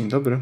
[0.00, 0.40] Dzień dobry.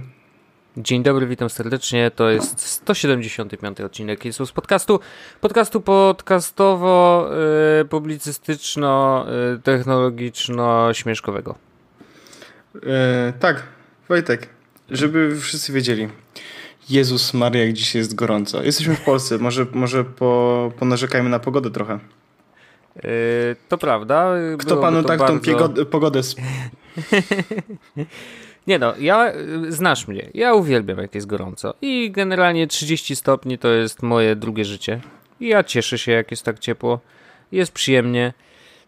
[0.77, 2.11] Dzień dobry, witam serdecznie.
[2.11, 5.00] To jest 175 odcinek Jesus Podcastu.
[5.41, 7.29] Podcastu podcastowo,
[7.80, 9.25] y, publicystyczno,
[9.55, 11.55] y, technologiczno, śmieszkowego.
[12.86, 13.62] E, tak,
[14.09, 14.48] Wojtek,
[14.91, 16.09] żeby wszyscy wiedzieli.
[16.90, 18.62] Jezus Maria, jak dzisiaj jest gorąco.
[18.62, 21.98] Jesteśmy w Polsce, może, może po, ponarzekajmy na pogodę trochę.
[22.96, 24.34] Y, to prawda.
[24.59, 25.38] Kto panu tak bardzo...
[25.38, 26.20] tą pogodę...
[28.68, 29.32] Nie no, ja,
[29.68, 34.64] znasz mnie, ja uwielbiam jak jest gorąco i generalnie 30 stopni to jest moje drugie
[34.64, 35.00] życie.
[35.41, 37.00] I ja cieszę się jak jest tak ciepło,
[37.52, 38.32] jest przyjemnie.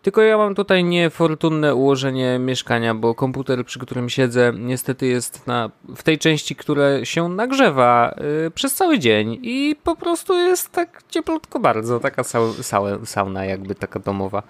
[0.02, 5.70] Tylko ja mam tutaj niefortunne ułożenie mieszkania, bo komputer, przy którym siedzę, niestety jest na,
[5.96, 11.02] w tej części, która się nagrzewa yy, przez cały dzień i po prostu jest tak
[11.08, 14.42] cieplutko bardzo, taka sau, sau, sauna jakby taka domowa.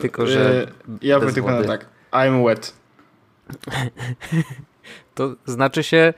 [0.00, 2.81] Tylko, że yy, Ja bym tylko tak, I'm wet.
[5.14, 6.14] to znaczy się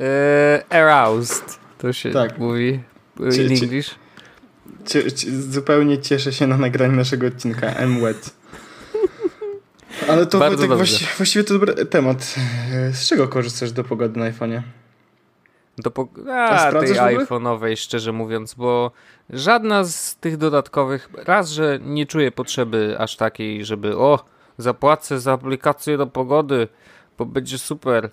[0.00, 1.58] e, aroused.
[1.78, 2.38] To się tak.
[2.38, 2.80] mówi
[3.20, 3.94] in English.
[5.50, 7.66] Zupełnie cieszę się na nagranie naszego odcinka.
[7.66, 8.40] I'm wet.
[10.08, 12.34] Ale to tak właściwie, właściwie to dobry temat.
[12.92, 14.62] Z czego korzystasz do pogody na iPhone'ie?
[15.78, 16.08] Do po...
[16.32, 18.90] A, tej iPhone'owej, szczerze mówiąc, bo
[19.30, 24.24] żadna z tych dodatkowych, raz, że nie czuję potrzeby aż takiej, żeby o,
[24.60, 26.68] zapłacę za aplikację do pogody,
[27.18, 28.10] bo będzie super.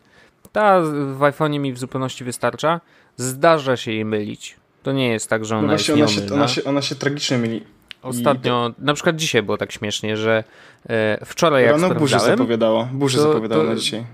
[0.51, 0.81] Ta
[1.13, 2.81] w iPhone'ie mi w zupełności wystarcza.
[3.17, 4.55] Zdarza się jej mylić.
[4.83, 6.95] To nie jest tak, że no ona no jest ona się, ona, się, ona się
[6.95, 7.63] tragicznie myli.
[8.01, 10.43] Ostatnio, na przykład dzisiaj było tak śmiesznie, że
[10.89, 14.05] e, wczoraj jak Rano burzę zapowiadało, burzę zapowiadało na dzisiaj.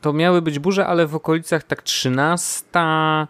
[0.00, 3.26] To miały być burze, ale w okolicach tak 13 Y,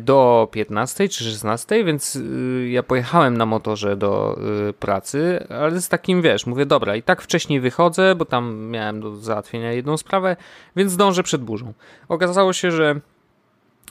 [0.00, 4.38] do 15 czy 16, więc y, ja pojechałem na motorze do
[4.68, 9.00] y, pracy, ale z takim wiesz, mówię, dobra, i tak wcześniej wychodzę, bo tam miałem
[9.00, 10.36] do załatwienia jedną sprawę,
[10.76, 11.72] więc zdążę przed burzą.
[12.08, 13.00] Okazało się, że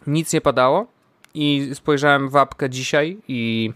[0.07, 0.87] nic nie padało
[1.33, 3.73] i spojrzałem w apkę dzisiaj i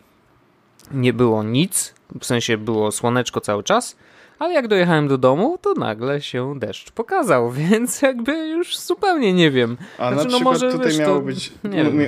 [0.91, 3.97] nie było nic, w sensie było słoneczko cały czas,
[4.39, 9.51] ale jak dojechałem do domu, to nagle się deszcz pokazał, więc jakby już zupełnie nie
[9.51, 9.77] wiem.
[9.97, 11.53] A znaczy, na no przykład może, tutaj wiesz, miało to, być,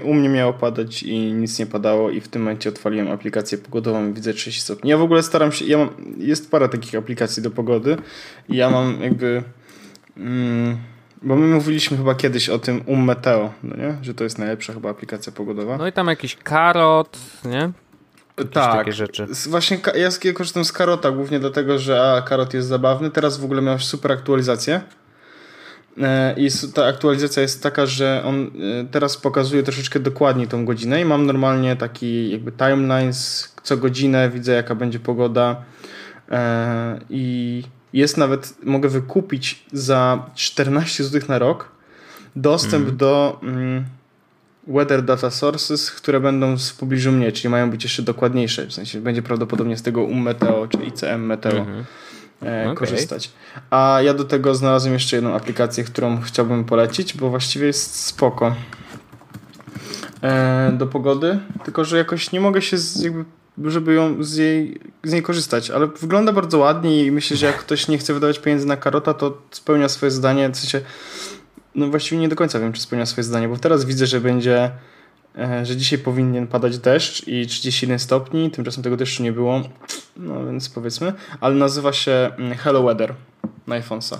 [0.03, 3.57] u, u, mnie miało padać i nic nie padało i w tym momencie odpaliłem aplikację
[3.57, 4.89] pogodową i widzę 30 stopni.
[4.89, 7.97] Ja w ogóle staram się, ja mam, jest parę takich aplikacji do pogody
[8.49, 9.43] i ja mam jakby...
[10.17, 10.77] Mm,
[11.21, 13.97] bo my mówiliśmy chyba kiedyś o tym Um Meteo, no nie?
[14.01, 15.77] że to jest najlepsza chyba aplikacja pogodowa.
[15.77, 17.71] No i tam jakiś karot, nie?
[18.45, 19.27] Tak, takie rzeczy.
[19.47, 23.11] Właśnie ja korzystam z Karota głównie dlatego, że a, Karot jest zabawny.
[23.11, 24.81] Teraz w ogóle miałeś super aktualizację.
[26.01, 28.49] E, I ta aktualizacja jest taka, że on e,
[28.91, 34.53] teraz pokazuje troszeczkę dokładniej tą godzinę i mam normalnie taki jakby timelines co godzinę, widzę
[34.53, 35.63] jaka będzie pogoda
[36.31, 41.71] e, i jest nawet, mogę wykupić za 14 zł na rok
[42.35, 42.97] dostęp mm.
[42.97, 43.41] do
[44.67, 49.01] weather data sources, które będą w pobliżu mnie, czyli mają być jeszcze dokładniejsze, w sensie
[49.01, 51.85] będzie prawdopodobnie z tego UM Meteo czy ICM Meteo mhm.
[52.43, 52.75] e, okay.
[52.75, 53.31] korzystać.
[53.69, 58.55] A ja do tego znalazłem jeszcze jedną aplikację, którą chciałbym polecić, bo właściwie jest spoko
[60.21, 63.25] e, do pogody, tylko że jakoś nie mogę się z, jakby
[63.65, 67.57] żeby ją z, jej, z niej korzystać, ale wygląda bardzo ładnie i myślę, że jak
[67.57, 70.81] ktoś nie chce wydawać pieniędzy na karota, to spełnia swoje zdanie, w sensie
[71.77, 74.71] no właściwie nie do końca wiem, czy spełnia swoje zdanie, bo teraz widzę, że będzie,
[75.37, 79.61] e, że dzisiaj powinien padać deszcz i 31 stopni, tymczasem tego deszczu nie było,
[80.17, 83.13] no więc powiedzmy, ale nazywa się mm, Hello Weather
[83.67, 84.17] na iPhone'a.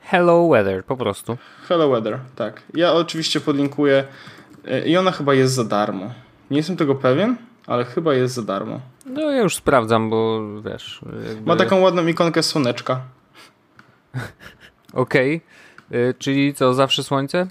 [0.00, 1.36] Hello Weather, po prostu.
[1.68, 2.62] Hello Weather, tak.
[2.74, 4.04] Ja oczywiście podlinkuję
[4.64, 6.10] e, i ona chyba jest za darmo.
[6.50, 8.80] Nie jestem tego pewien, ale chyba jest za darmo.
[9.06, 11.00] No ja już sprawdzam, bo wiesz...
[11.28, 11.46] Jakby...
[11.46, 13.00] Ma taką ładną ikonkę słoneczka.
[14.92, 15.36] Okej.
[15.36, 15.63] Okay.
[15.92, 17.46] Y, czyli co, zawsze słońce?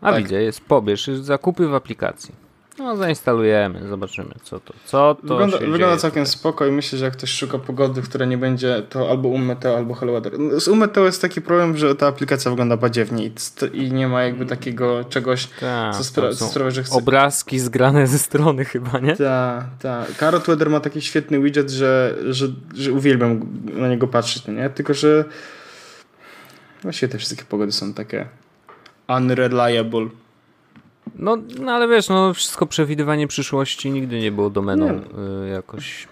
[0.00, 0.22] A tak.
[0.22, 2.34] widzę, jest pobierz, zakupy w aplikacji.
[2.80, 7.14] No, zainstalujemy, zobaczymy, co to, co to Wygląda, wygląda całkiem spoko i myślę, że jak
[7.14, 10.60] ktoś szuka pogody, w której nie będzie, to albo Ummeteo, albo Hello Weather.
[10.60, 13.30] Z Ummeteo jest taki problem, że ta aplikacja wygląda badziewnie
[13.72, 16.94] i, nie ma jakby takiego czegoś, Ta, co, spra co sprawia, że chce...
[16.94, 19.16] Obrazki zgrane ze strony chyba, nie?
[19.16, 20.12] Tak, tak.
[20.12, 23.40] Carrot Weather ma taki świetny widget, że, że, że uwielbiam
[23.72, 24.70] na niego patrzeć, nie?
[24.70, 25.24] Tylko, że
[26.82, 28.26] Właściwie te wszystkie pogody są takie
[29.08, 30.08] unreliable.
[31.14, 35.46] No, no ale wiesz, no wszystko przewidywanie przyszłości nigdy nie było domeną nie.
[35.46, 36.08] Y, jakoś.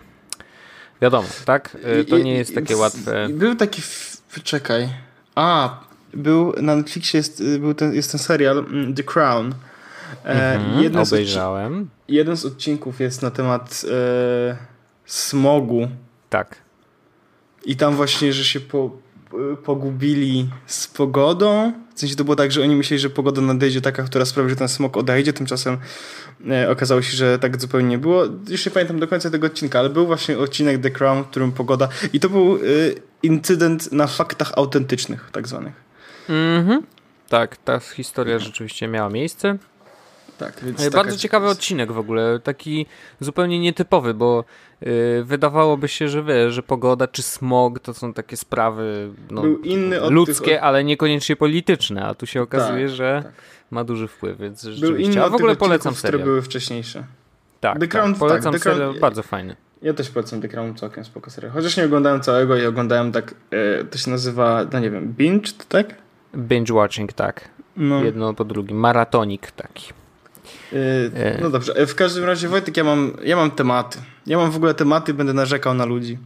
[1.02, 1.76] Wiadomo, tak?
[2.00, 3.28] Y, to nie jest takie łatwe.
[3.30, 3.82] Był taki.
[4.44, 4.88] Czekaj.
[5.34, 5.80] A,
[6.14, 9.54] był na Netflixie jest, y, był ten, jest ten serial mm, The Crown.
[10.24, 11.88] E, mhm, obejrzałem.
[12.08, 14.56] Z jeden z odcinków jest na temat e,
[15.06, 15.88] smogu.
[16.30, 16.56] Tak.
[17.64, 18.90] I tam właśnie, że się po,
[19.64, 21.72] pogubili z pogodą.
[21.94, 24.56] W sensie to było tak, że oni myśleli, że pogoda nadejdzie taka, która sprawi, że
[24.56, 25.32] ten smok odejdzie.
[25.32, 25.78] Tymczasem
[26.50, 28.24] e, okazało się, że tak zupełnie nie było.
[28.48, 31.52] Już nie pamiętam do końca tego odcinka, ale był właśnie odcinek The Crown, w którym
[31.52, 31.88] pogoda...
[32.12, 32.58] I to był e,
[33.22, 35.74] incydent na faktach autentycznych, tak zwanych.
[36.28, 36.82] Mhm.
[37.28, 39.58] Tak, ta historia rzeczywiście miała miejsce.
[40.38, 42.86] Tak, więc Bardzo ciekawy odcinek w ogóle, taki
[43.20, 44.44] zupełnie nietypowy, bo
[45.24, 49.42] wydawałoby się, że wie, że pogoda czy smog to są takie sprawy no,
[50.10, 50.62] ludzkie, tych...
[50.62, 53.32] ale niekoniecznie polityczne, a tu się okazuje, tak, że tak.
[53.70, 54.96] ma duży wpływ, więc Był.
[54.96, 56.12] Inny a w ogóle polecam serial.
[56.12, 57.04] które były wcześniejsze.
[57.60, 59.00] Tak, The Crown, tak polecam tak, serial, Crown...
[59.00, 59.56] bardzo fajny.
[59.82, 61.52] Ja też polecam The Crown, całkiem spoko serial.
[61.52, 65.52] Chociaż nie oglądałem całego i oglądałem tak, e, to się nazywa, no nie wiem, binge,
[65.68, 65.94] tak?
[66.36, 67.48] Binge watching, tak.
[67.76, 68.04] No.
[68.04, 68.76] Jedno po drugim.
[68.76, 69.92] Maratonik taki.
[70.72, 73.98] Yy, no dobrze, w każdym razie Wojtek, ja mam, ja mam tematy.
[74.26, 76.18] Ja mam w ogóle tematy, będę narzekał na ludzi.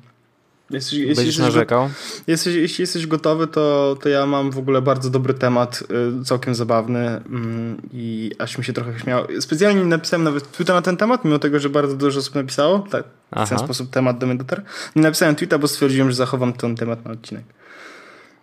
[0.72, 1.90] Jeśli Będziesz narzekał?
[2.26, 5.82] Jeśli, jeśli jesteś gotowy, to, to ja mam w ogóle bardzo dobry temat,
[6.20, 9.26] y, całkiem zabawny mm, i aż mi się trochę śmiało.
[9.40, 12.78] Specjalnie napisałem nawet tweeta na ten temat, mimo tego, że bardzo dużo osób napisało.
[12.90, 13.04] Tak,
[13.46, 14.62] w ten sposób temat do mnie dotarł.
[14.96, 17.44] Nie napisałem tweeta, bo stwierdziłem, że zachowam ten temat na odcinek.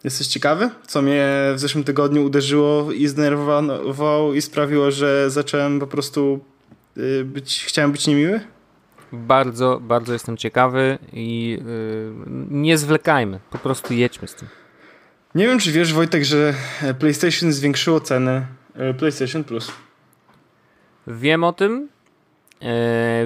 [0.03, 5.87] Jesteś ciekawy, co mnie w zeszłym tygodniu uderzyło i zdenerwowało i sprawiło, że zacząłem po
[5.87, 6.39] prostu
[6.97, 8.41] y, być, chciałem być niemiły?
[9.13, 12.13] Bardzo, bardzo jestem ciekawy i yy,
[12.49, 14.47] nie zwlekajmy, po prostu jedźmy z tym.
[15.35, 16.53] Nie wiem, czy wiesz, Wojtek, że
[16.99, 18.45] PlayStation zwiększyło ceny
[18.91, 19.71] y, PlayStation Plus.
[21.07, 21.98] Wiem o tym, E,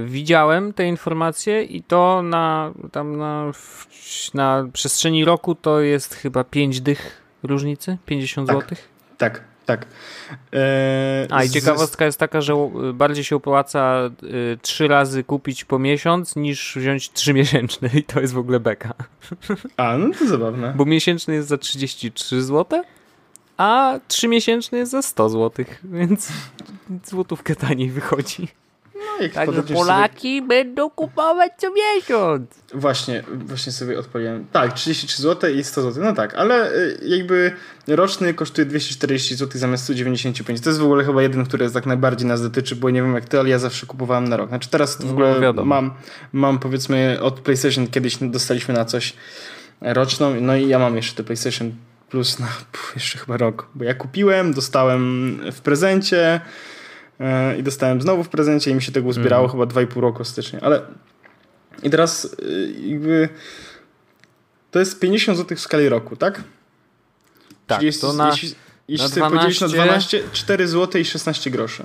[0.06, 3.51] widziałem te informacje i to na, tam na,
[4.33, 8.77] na przestrzeni roku to jest chyba 5 dych różnicy, 50 tak, zł.
[9.18, 9.85] Tak, tak.
[10.53, 12.07] E, A i ciekawostka z...
[12.07, 12.53] jest taka, że
[12.94, 18.21] bardziej się opłaca y, trzy razy kupić po miesiąc niż wziąć trzy miesięczny i to
[18.21, 18.94] jest w ogóle beka.
[19.77, 20.74] A, no to zabawne.
[20.75, 22.83] Bo miesięczny jest za 33 zł,
[23.57, 26.31] a trzy miesięczny jest za 100 zł, więc
[27.06, 28.47] złotówkę taniej wychodzi.
[29.21, 30.48] No, Także Polaki sobie...
[30.48, 32.50] będą kupować co miesiąc.
[32.74, 34.45] Właśnie, właśnie sobie odpowiedziałem.
[34.51, 36.04] Tak, 33 zł i 100 zł.
[36.04, 37.51] No tak, ale y, jakby
[37.88, 40.62] roczny kosztuje 240 zł zamiast 195.
[40.62, 43.15] To jest w ogóle chyba jeden, który jest tak najbardziej nas dotyczy, bo nie wiem
[43.15, 44.50] jak ty, ale ja zawsze kupowałem na rok.
[44.50, 45.94] Znaczy teraz w ogóle no, mam,
[46.33, 49.13] mam powiedzmy od PlayStation kiedyś dostaliśmy na coś
[49.81, 51.71] roczną, no i ja mam jeszcze te PlayStation
[52.10, 52.48] Plus na
[52.95, 56.42] jeszcze chyba rok, bo ja kupiłem, dostałem w prezencie,
[57.60, 59.51] i dostałem znowu w prezencie i mi się tego uzbierało mm.
[59.51, 60.81] chyba 2,5 roku stycznia, ale
[61.83, 63.30] i teraz y, jakby
[64.71, 66.44] to jest 50 zł w skali roku, tak?
[67.68, 68.56] Tak, Czyli to na, jeśli,
[68.88, 69.38] jeśli na 12...
[69.38, 71.83] podzielić na 12, 4 zł i 16 groszy.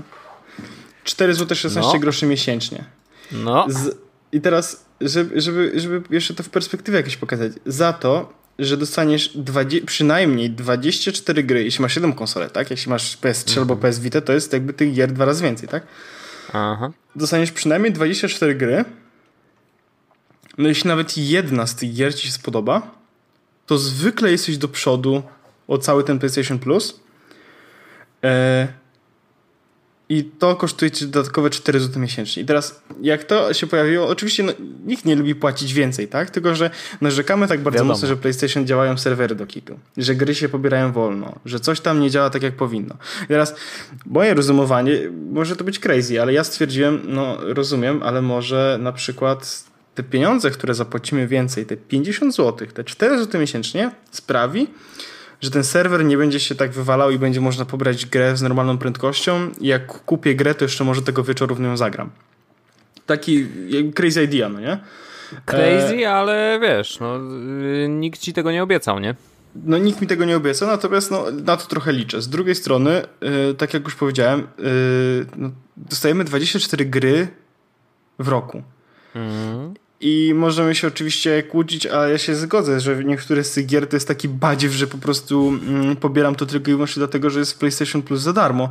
[1.05, 2.01] 4 zł 16 no.
[2.01, 2.85] groszy miesięcznie.
[3.33, 3.67] No.
[3.69, 3.99] Z,
[4.33, 9.29] I teraz, żeby, żeby, żeby jeszcze to w perspektywie jakieś pokazać, za to że dostaniesz
[9.35, 12.71] 20, przynajmniej 24 gry, jeśli masz 7 konsole, tak?
[12.71, 13.59] Jeśli masz PS3 mhm.
[13.59, 15.87] albo PS Vita, to jest jakby tych gier dwa razy więcej, tak?
[16.53, 16.91] Aha.
[17.17, 18.85] Dostaniesz przynajmniej 24 gry.
[20.59, 22.95] No jeśli nawet jedna z tych gier ci się spodoba,
[23.67, 25.23] to zwykle jesteś do przodu
[25.69, 27.01] o cały ten PlayStation Plus.
[28.25, 28.69] E,
[30.09, 32.43] i to kosztuje ci dodatkowe 4 zł miesięcznie.
[32.43, 34.53] I teraz, jak to się pojawiło, oczywiście no,
[34.87, 36.31] nikt nie lubi płacić więcej, tak?
[36.31, 36.71] Tylko, że
[37.01, 37.93] narzekamy tak bardzo Wiadomo.
[37.93, 42.01] mocno, że PlayStation działają serwery do kitu, że gry się pobierają wolno, że coś tam
[42.01, 42.95] nie działa tak, jak powinno.
[43.25, 43.55] I teraz,
[44.07, 44.93] moje rozumowanie,
[45.31, 50.51] może to być crazy, ale ja stwierdziłem, no rozumiem, ale może na przykład te pieniądze,
[50.51, 54.67] które zapłacimy więcej, te 50 zł, te 4 zł miesięcznie, sprawi,
[55.41, 58.79] że ten serwer nie będzie się tak wywalał i będzie można pobrać grę z normalną
[58.79, 59.51] prędkością.
[59.61, 62.11] I jak kupię grę, to jeszcze może tego wieczoru w nią zagram.
[63.07, 63.47] Taki
[63.95, 64.79] crazy idea, no nie?
[65.45, 66.13] Crazy, e...
[66.13, 69.15] ale wiesz, no, y, nikt ci tego nie obiecał, nie?
[69.65, 72.23] No nikt mi tego nie obiecał, natomiast no, na to trochę liczę.
[72.23, 77.29] Z drugiej strony, yy, tak jak już powiedziałem, yy, no, dostajemy 24 gry
[78.19, 78.63] w roku.
[79.15, 79.75] Mm.
[80.01, 83.97] I możemy się oczywiście kłócić, ale ja się zgodzę, że niektóre z tych gier to
[83.97, 87.59] jest taki badziew, że po prostu mm, pobieram to tylko i wyłącznie dlatego, że jest
[87.59, 88.69] PlayStation Plus za darmo.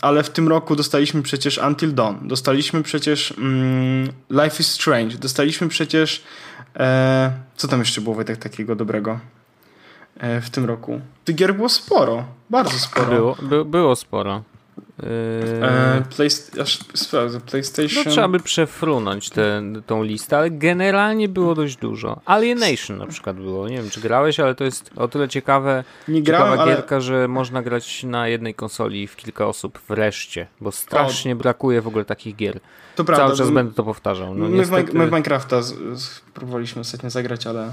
[0.00, 5.68] Ale w tym roku dostaliśmy przecież Until Dawn, dostaliśmy przecież mm, Life is Strange, dostaliśmy
[5.68, 6.22] przecież
[6.76, 9.20] e, co tam jeszcze było tak takiego dobrego
[10.16, 11.00] e, w tym roku?
[11.24, 13.06] Tych gier było sporo, bardzo sporo.
[13.06, 14.42] Było, by, było sporo.
[15.02, 16.28] E, play,
[16.62, 18.02] aż sprawdzę, PlayStation.
[18.06, 22.20] No trzeba by przefrunąć tę tą listę, ale generalnie było dość dużo.
[22.24, 23.68] Alienation na przykład było.
[23.68, 27.00] Nie wiem, czy grałeś, ale to jest o tyle ciekawe, Nie ciekawa grałem, ale gierka,
[27.00, 32.04] że można grać na jednej konsoli w kilka osób wreszcie, bo strasznie brakuje w ogóle
[32.04, 32.60] takich gier.
[32.96, 33.26] to prawda.
[33.26, 34.34] Cały czas bo będę to powtarzał.
[34.34, 34.98] No, my, niestety...
[34.98, 37.72] My w Minecrafta z, z, próbowaliśmy ostatnio zagrać, ale...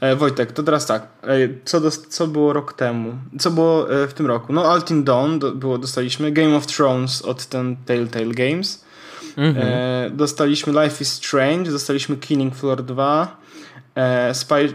[0.00, 1.02] E, Wojtek, to teraz tak.
[1.22, 3.12] E, co, dos, co było rok temu?
[3.38, 4.52] Co było e, w tym roku?
[4.52, 6.32] No Altin Dawn do, było, dostaliśmy.
[6.32, 8.84] Game of Thrones od ten Telltale Games.
[9.36, 9.66] Mhm.
[9.68, 13.36] E, dostaliśmy Life is Strange, dostaliśmy Killing Floor 2,
[13.94, 14.74] e, Spy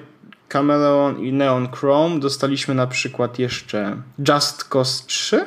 [0.54, 2.20] Chameleon i Neon Chrome.
[2.20, 3.98] Dostaliśmy na przykład jeszcze
[4.30, 5.46] Just Cause 3.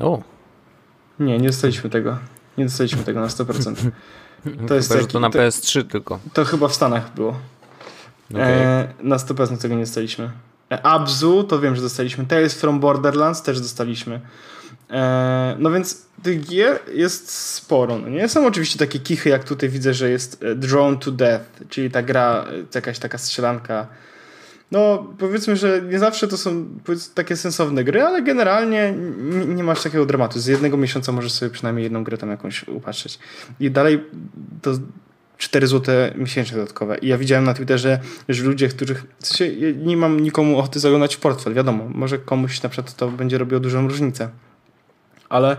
[0.00, 0.22] O,
[1.20, 2.18] Nie, nie dostaliśmy tego.
[2.58, 3.74] Nie dostaliśmy tego na 100%.
[4.68, 6.18] To jest chyba, taki- to na to- PS3 tylko.
[6.32, 7.38] To chyba w Stanach było.
[8.30, 8.62] Okej.
[8.62, 10.30] E, na 100% tego nie dostaliśmy.
[10.82, 12.26] Abzu, to wiem, że dostaliśmy.
[12.26, 14.20] Tales from Borderlands też dostaliśmy.
[14.90, 17.98] E, no więc tych gier jest sporo.
[17.98, 21.44] No nie są oczywiście takie kichy, jak tutaj widzę, że jest e, Drawn to Death,
[21.68, 23.86] czyli ta gra, e, jakaś taka strzelanka.
[24.70, 26.64] No, powiedzmy, że nie zawsze to są
[27.14, 30.40] takie sensowne gry, ale generalnie n- nie masz takiego dramatu.
[30.40, 33.18] Z jednego miesiąca możesz sobie przynajmniej jedną grę tam jakąś upatrzeć.
[33.60, 34.04] I dalej
[34.62, 34.70] to
[35.40, 36.98] 4 zł miesięcznie dodatkowe.
[36.98, 39.06] I ja widziałem na Twitterze, że ludzie, których.
[39.20, 41.88] W sensie, nie mam nikomu ochoty zaglądać w portfel, wiadomo.
[41.94, 44.28] Może komuś na przykład to będzie robiło dużą różnicę.
[45.28, 45.56] Ale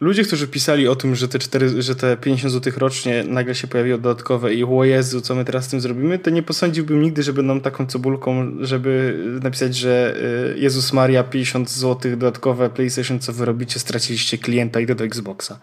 [0.00, 3.66] ludzie, którzy pisali o tym, że te, 4, że te 50 zł rocznie nagle się
[3.66, 7.22] pojawiło dodatkowe i o Jezu, co my teraz z tym zrobimy, to nie posądziłbym nigdy,
[7.22, 10.16] że będą taką cebulką, żeby napisać, że
[10.56, 15.58] y, Jezus Maria, 50 zł dodatkowe PlayStation, co wy robicie, straciliście klienta, idę do Xboxa.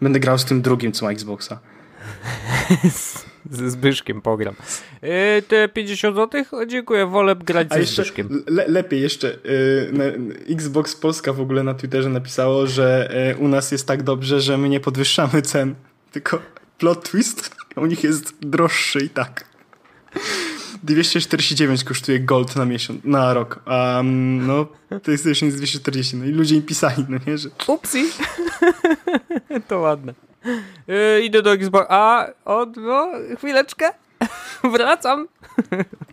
[0.00, 1.58] Będę grał z tym drugim, co ma Xboxa.
[3.50, 4.54] Ze Zbyszkiem pogram.
[5.00, 6.44] E, te 50 zł?
[6.52, 8.44] O, dziękuję, wolę grać ze Zbyszkiem.
[8.46, 10.04] le, lepiej jeszcze y, na,
[10.48, 14.58] Xbox Polska w ogóle na Twitterze napisało, że y, u nas jest tak dobrze, że
[14.58, 15.74] my nie podwyższamy cen,
[16.12, 16.42] tylko
[16.78, 19.44] plot twist u nich jest droższy i tak.
[20.82, 24.66] 249 kosztuje gold na miesiąc, na rok, a um, no
[25.02, 28.04] PlayStation jest 240, no i ludzie im pisali, no nie, że Upsi.
[29.68, 30.25] to ładne.
[30.88, 31.86] E, idę do Xbox.
[31.88, 33.90] A, o, no, chwileczkę.
[34.74, 35.28] Wracam.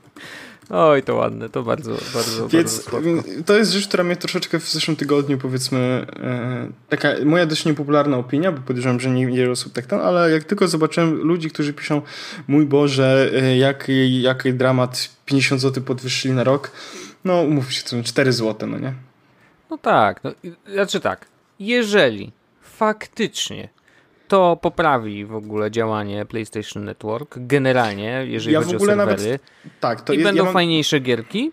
[0.69, 4.69] Oj, to ładne, to bardzo, bardzo, Więc bardzo to jest rzecz, która mnie troszeczkę w
[4.69, 9.73] zeszłym tygodniu, powiedzmy, e, taka moja dość niepopularna opinia, bo podejrzewam, że nie wiele osób
[9.73, 12.01] tak ten, ale jak tylko zobaczyłem ludzi, którzy piszą,
[12.47, 16.71] mój Boże, e, jaki, jaki dramat, 50 zł podwyższyli na rok,
[17.25, 18.93] no umówmy się, to są 4 zł, no nie?
[19.69, 20.31] No tak, no,
[20.73, 21.25] znaczy tak,
[21.59, 23.69] jeżeli faktycznie
[24.33, 29.19] to poprawi w ogóle działanie PlayStation Network, generalnie, jeżeli Ja w chodzi ogóle o nawet
[29.19, 29.39] serwery,
[29.79, 31.51] Tak, to i jest, będą ja mam, fajniejsze gierki,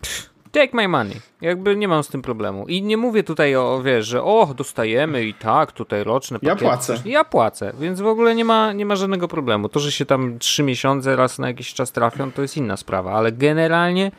[0.00, 1.20] pff, take my money.
[1.40, 2.66] Jakby nie mam z tym problemu.
[2.66, 6.64] I nie mówię tutaj o, wiesz, że o, dostajemy i tak, tutaj roczne Ja pakiety.
[6.64, 7.02] płacę.
[7.04, 9.68] Ja płacę, więc w ogóle nie ma, nie ma żadnego problemu.
[9.68, 13.12] To, że się tam trzy miesiące raz na jakiś czas trafią, to jest inna sprawa,
[13.12, 14.10] ale generalnie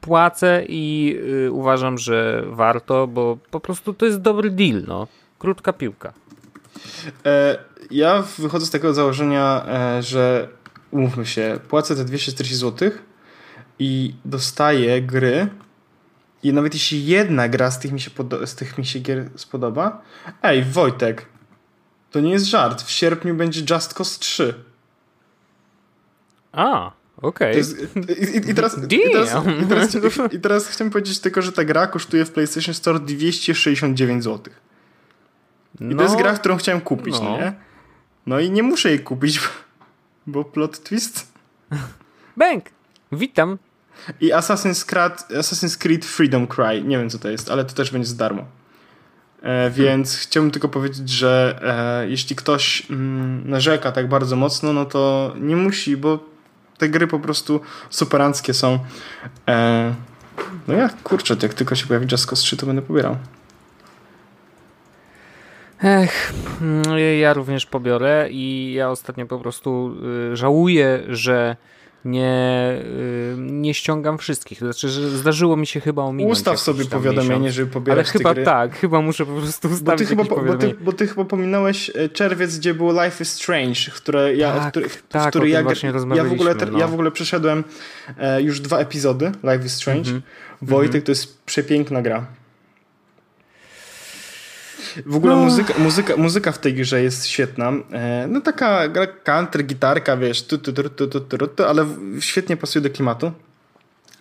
[0.00, 1.16] płacę i
[1.46, 5.06] y, uważam, że warto, bo po prostu to jest dobry deal, no.
[5.38, 6.12] Krótka piłka.
[7.26, 7.58] E,
[7.90, 10.48] ja wychodzę z takiego założenia, e, że
[10.90, 12.90] umówmy się, płacę te 240 zł
[13.78, 15.48] i dostaję gry
[16.42, 18.10] i nawet jeśli jedna gra z tych mi się,
[18.44, 20.02] z tych mi się gier spodoba,
[20.42, 21.26] ej Wojtek,
[22.10, 24.54] to nie jest żart, w sierpniu będzie Just Cause 3.
[26.52, 27.56] A, okej.
[27.56, 29.62] I, i, i, teraz, i, teraz, Damn.
[29.62, 29.96] i, teraz,
[30.32, 34.54] I teraz chciałem powiedzieć tylko, że ta gra kosztuje w PlayStation Store 269 zł.
[35.80, 37.24] I to jest gra, którą chciałem kupić, no.
[37.24, 37.36] no.
[37.36, 37.52] nie?
[38.26, 39.46] No i nie muszę jej kupić, bo,
[40.26, 41.32] bo plot twist.
[42.36, 42.64] Bęk!
[43.12, 43.58] Witam.
[44.20, 46.82] I Assassin's Creed, Assassin's Creed Freedom Cry.
[46.82, 48.44] Nie wiem co to jest, ale to też będzie za darmo.
[49.42, 51.60] E, więc chciałbym tylko powiedzieć, że
[52.02, 56.18] e, jeśli ktoś mm, narzeka tak bardzo mocno, no to nie musi, bo
[56.78, 57.60] te gry po prostu
[57.90, 58.78] superanckie są.
[59.48, 59.94] E,
[60.68, 63.16] no ja kurczę, jak tylko się pojawi Just Cause 3, to będę pobierał.
[65.82, 66.82] Ech, mm,
[67.20, 69.96] ja również pobiorę i ja ostatnio po prostu
[70.32, 71.56] y, żałuję, że
[72.04, 74.58] nie, y, nie ściągam wszystkich.
[74.58, 76.32] Znaczy, że zdarzyło mi się chyba ominąć.
[76.32, 77.54] Ustaw sobie powiadomienie, miesiąc.
[77.54, 78.44] żeby Ale pobierać te chyba gry.
[78.44, 81.90] tak, chyba muszę po prostu Bo ty, ustawić chyba, bo, ty, bo ty chyba pominąłeś
[81.94, 85.58] e, czerwiec, gdzie było Life is Strange, które ja, Tak, w który, w tak, który
[85.58, 86.78] o tym ja, ja, w ogóle, no.
[86.78, 87.64] ja w ogóle przeszedłem
[88.18, 90.10] e, już dwa epizody Life is Strange.
[90.10, 90.22] Mhm.
[90.62, 92.39] Wojtek, to jest przepiękna gra.
[95.06, 95.42] W ogóle No.
[95.42, 97.72] muzyka, muzyka, muzyka w tej grze jest świetna.
[97.92, 101.86] E, no taka gra country, gitarka, wiesz, tu, tu, tu, tu, tu, tu, ale
[102.20, 103.32] świetnie pasuje do klimatu.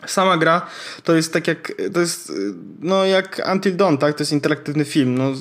[0.05, 0.65] Sama gra
[1.03, 2.31] to jest tak jak, to jest
[2.79, 4.15] no jak Until Dawn, tak?
[4.15, 5.31] To jest interaktywny film, no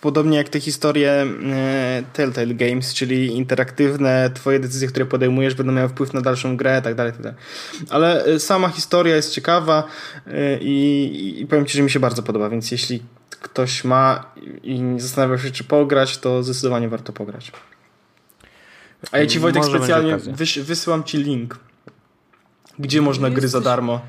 [0.00, 1.10] podobnie jak te historie
[1.52, 6.82] e, Telltale Games, czyli interaktywne, twoje decyzje, które podejmujesz będą miały wpływ na dalszą grę,
[6.82, 7.38] tak dalej, tak dalej.
[7.90, 9.84] Ale e, sama historia jest ciekawa
[10.26, 13.02] e, i, i powiem ci, że mi się bardzo podoba, więc jeśli
[13.42, 14.24] ktoś ma
[14.62, 17.52] i zastanawia się, czy pograć, to zdecydowanie warto pograć.
[19.12, 21.58] A ja ci Wojtek Może specjalnie wys wysyłam ci link,
[22.78, 23.40] gdzie można Jesteś...
[23.40, 24.00] gry za darmo.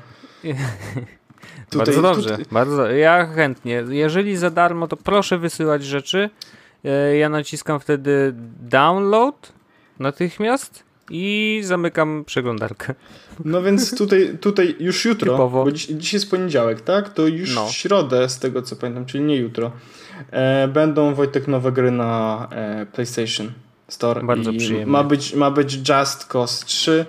[1.70, 2.44] Tutaj, bardzo dobrze, tutaj...
[2.52, 3.84] bardzo Ja chętnie.
[3.88, 6.30] Jeżeli za darmo, to proszę wysyłać rzeczy.
[6.84, 9.52] E, ja naciskam wtedy download
[9.98, 12.94] natychmiast i zamykam przeglądarkę.
[13.44, 15.64] No więc tutaj, tutaj już jutro, Typowo.
[15.64, 17.14] bo dziś, dziś jest poniedziałek, tak?
[17.14, 17.66] To już no.
[17.66, 19.72] w środę, z tego co pamiętam, czyli nie jutro,
[20.30, 23.52] e, będą Wojtek nowe gry na e, PlayStation
[23.88, 24.22] Store.
[24.22, 24.86] Bardzo przyjemnie.
[24.86, 27.06] Ma być, ma być Just Cause 3.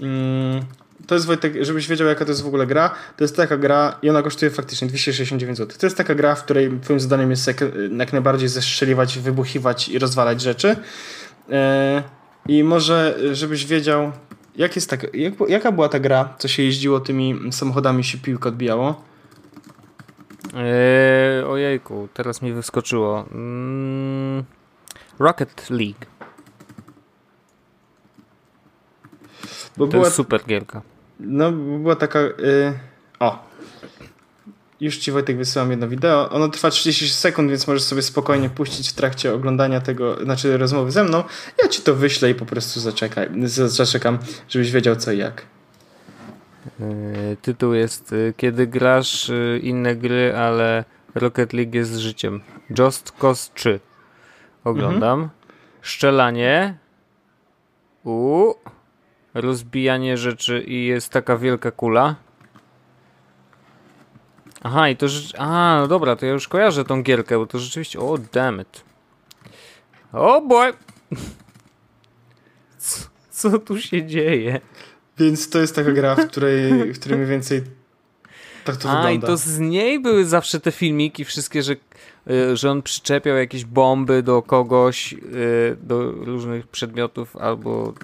[0.00, 0.62] Mm,
[1.06, 3.98] to jest Wojtek, żebyś wiedział jaka to jest w ogóle gra, to jest taka gra
[4.02, 5.78] i ona kosztuje faktycznie 269 zł.
[5.80, 7.64] To jest taka gra, w której twoim zadaniem jest jak,
[7.98, 10.76] jak najbardziej zestrzeliwać, wybuchiwać i rozwalać rzeczy.
[11.50, 12.17] E,
[12.48, 14.12] I może, żebyś wiedział,
[14.56, 18.48] jak jest tak, jak, jaka była ta gra, co się jeździło tymi samochodami, się piłka
[18.48, 19.02] odbijało?
[20.54, 23.24] Eee, ojejku, teraz mi wyskoczyło.
[23.32, 24.44] Mm,
[25.18, 26.06] Rocket League.
[29.76, 30.82] Bo to była, jest super gierka.
[31.20, 32.20] No, była taka.
[32.20, 32.78] Yy,
[33.20, 33.47] o.
[34.80, 36.30] Już ci Wojtek wysyłam jedno wideo.
[36.30, 40.90] Ono trwa 30 sekund, więc możesz sobie spokojnie puścić w trakcie oglądania tego, znaczy rozmowy
[40.90, 41.24] ze mną.
[41.62, 44.18] Ja ci to wyślę i po prostu zaczekaj, zaczekam,
[44.48, 45.42] żebyś wiedział co i jak.
[46.80, 52.40] Yy, tytuł jest yy, Kiedy grasz yy, inne gry, ale Rocket League jest życiem.
[52.78, 53.80] Just Cause 3.
[54.64, 55.20] Oglądam.
[55.20, 55.30] Mhm.
[55.82, 56.78] Szczelanie.
[58.04, 58.54] U
[59.34, 62.14] rozbijanie rzeczy i jest taka wielka kula.
[64.62, 65.34] Aha, i to rzecz...
[65.38, 68.00] A, no dobra, to ja już kojarzę tą gierkę, bo to rzeczywiście...
[68.00, 68.84] O, oh, damn it.
[70.12, 70.72] O oh boy!
[72.78, 73.00] Co,
[73.30, 74.60] co tu się dzieje?
[75.18, 77.62] Więc to jest taka gra, w której, w której mniej więcej
[78.64, 79.26] tak to A, wygląda.
[79.26, 81.76] i to z niej były zawsze te filmiki wszystkie, że,
[82.30, 87.94] y, że on przyczepiał jakieś bomby do kogoś, y, do różnych przedmiotów albo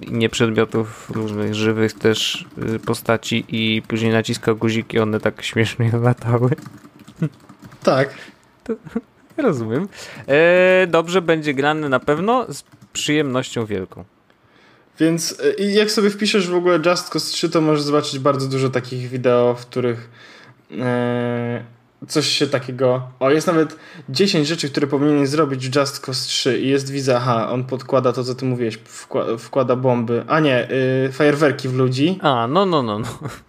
[0.00, 6.50] nie przedmiotów różnych żywych też y, postaci i później naciskał guziki, one tak śmiesznie latały.
[7.82, 8.14] Tak.
[8.64, 8.74] To,
[9.42, 9.88] rozumiem.
[10.26, 14.04] E, dobrze będzie grany na pewno z przyjemnością wielką.
[15.00, 18.70] Więc e, jak sobie wpiszesz w ogóle Just Cause 3, to możesz zobaczyć bardzo dużo
[18.70, 20.10] takich wideo, w których
[20.78, 21.64] e,
[22.08, 23.02] coś się takiego.
[23.20, 23.76] O, jest nawet
[24.08, 28.12] 10 rzeczy, które powinien zrobić w Just Cause 3 i jest wiza, aha, on podkłada
[28.12, 30.68] to, co ty mówiłeś, wkłada, wkłada bomby, a nie,
[31.04, 32.18] yy, fajerwerki w ludzi.
[32.22, 33.08] A, no, no, no, no.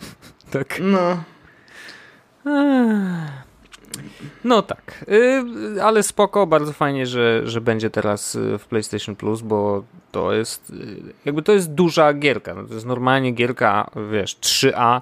[0.51, 0.79] tak.
[0.81, 1.23] No.
[4.43, 9.41] No tak, yy, ale spoko, bardzo fajnie, że, że będzie teraz y, w PlayStation Plus,
[9.41, 10.73] bo to jest, y,
[11.25, 15.01] jakby to jest duża gierka, no to jest normalnie gierka, wiesz, 3A,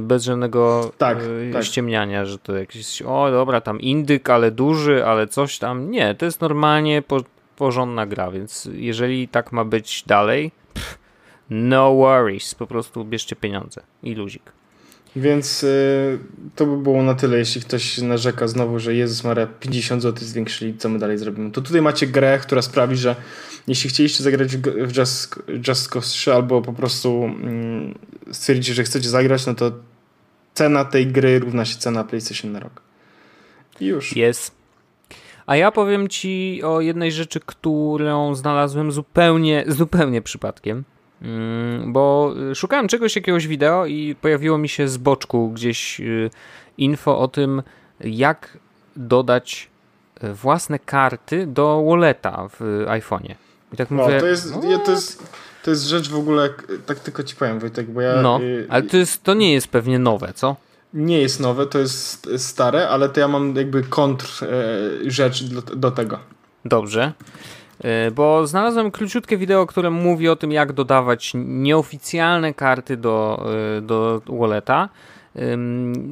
[0.00, 1.64] bez żadnego tak, e, tak.
[1.64, 5.90] ściemniania, że to jakiś, o dobra, tam indyk, ale duży, ale coś tam.
[5.90, 7.20] Nie, to jest normalnie po,
[7.56, 10.98] porządna gra, więc jeżeli tak ma być dalej, pff,
[11.50, 14.52] no worries, po prostu bierzcie pieniądze i luzik.
[15.16, 16.18] Więc y,
[16.56, 20.78] to by było na tyle, jeśli ktoś narzeka znowu, że Jezus Maria 50 zł zwiększyli,
[20.78, 21.50] co my dalej zrobimy.
[21.50, 23.16] To tutaj macie grę, która sprawi, że
[23.66, 27.98] jeśli chcieliście zagrać w Just, Just Cause 3 albo po prostu mm,
[28.32, 29.72] stwierdzicie, że chcecie zagrać, no to
[30.54, 32.82] cena tej gry równa się cena PlayStation na rok.
[33.80, 34.16] I już.
[34.16, 34.60] Jest.
[35.46, 40.84] A ja powiem ci o jednej rzeczy, którą znalazłem zupełnie, zupełnie przypadkiem.
[41.22, 46.30] Mm, bo y, szukałem czegoś, jakiegoś wideo i pojawiło mi się z boczku gdzieś y,
[46.78, 47.62] info o tym,
[48.00, 48.58] jak
[48.96, 49.70] dodać
[50.24, 53.34] y, własne karty do walleta w iPhone'ie.
[53.72, 54.78] I tak mówię, no, to, jest, no...
[54.78, 55.22] to, jest,
[55.64, 56.50] to jest rzecz w ogóle,
[56.86, 58.22] tak tylko ci powiem Wojtek, bo ja...
[58.22, 60.56] No, ale to, jest, to nie jest pewnie nowe, co?
[60.94, 65.62] Nie jest nowe, to jest stare, ale to ja mam jakby kontr e, rzecz do,
[65.62, 66.18] do tego.
[66.64, 67.12] Dobrze.
[67.84, 73.46] E, bo znalazłem króciutkie wideo, które mówi o tym, jak dodawać nieoficjalne karty do,
[73.78, 74.88] e, do walleta.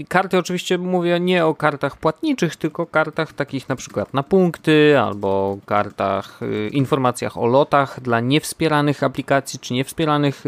[0.08, 5.58] Karty oczywiście mówię nie o kartach płatniczych, tylko kartach takich na przykład na punkty albo
[5.66, 10.44] kartach, e, informacjach o lotach dla niewspieranych aplikacji czy niewspieranych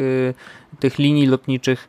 [0.81, 1.89] tych linii lotniczych,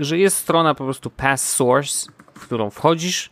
[0.00, 3.30] że jest strona po prostu Pass Source, w którą wchodzisz,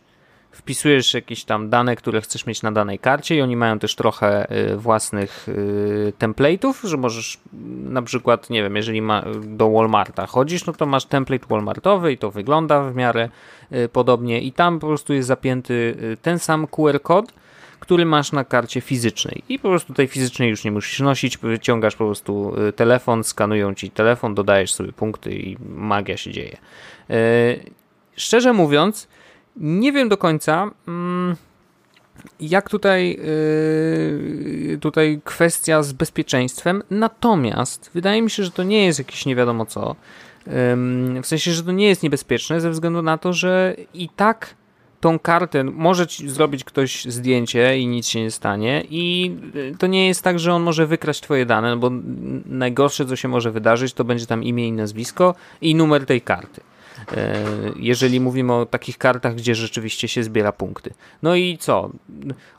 [0.59, 4.51] wpisujesz jakieś tam dane, które chcesz mieć na danej karcie i oni mają też trochę
[4.71, 7.39] y, własnych y, template'ów, że możesz
[7.83, 12.17] na przykład, nie wiem, jeżeli ma, do Walmarta chodzisz, no to masz template Walmartowy i
[12.17, 13.29] to wygląda w miarę
[13.71, 17.33] y, podobnie i tam po prostu jest zapięty ten sam QR kod,
[17.79, 21.95] który masz na karcie fizycznej i po prostu tej fizycznej już nie musisz nosić, wyciągasz
[21.95, 26.57] po prostu telefon, skanują ci telefon, dodajesz sobie punkty i magia się dzieje.
[28.15, 29.07] Szczerze mówiąc,
[29.59, 31.35] nie wiem do końca, mm,
[32.39, 33.19] jak tutaj,
[34.69, 39.35] yy, tutaj kwestia z bezpieczeństwem, natomiast wydaje mi się, że to nie jest jakieś nie
[39.35, 39.95] wiadomo co.
[41.23, 44.55] W sensie, że to nie jest niebezpieczne ze względu na to, że i tak
[44.99, 50.07] tą kartę może zrobić ktoś zdjęcie i nic się nie stanie i y, to nie
[50.07, 51.91] jest tak, że on może wykraść twoje dane, bo
[52.45, 56.61] najgorsze co się może wydarzyć to będzie tam imię i nazwisko i numer tej karty.
[57.17, 57.43] E,
[57.75, 60.93] jeżeli mówimy o takich kartach, gdzie rzeczywiście się zbiera punkty.
[61.23, 61.89] No i co?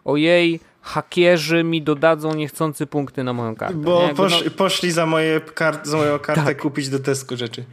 [0.05, 3.75] Ojej, hakierzy mi dodadzą niechcący punkty na moją kartę.
[3.75, 4.51] Bo posz, no...
[4.51, 6.61] poszli za, moje kart, za moją kartę tak.
[6.61, 7.65] kupić do Tesco rzeczy.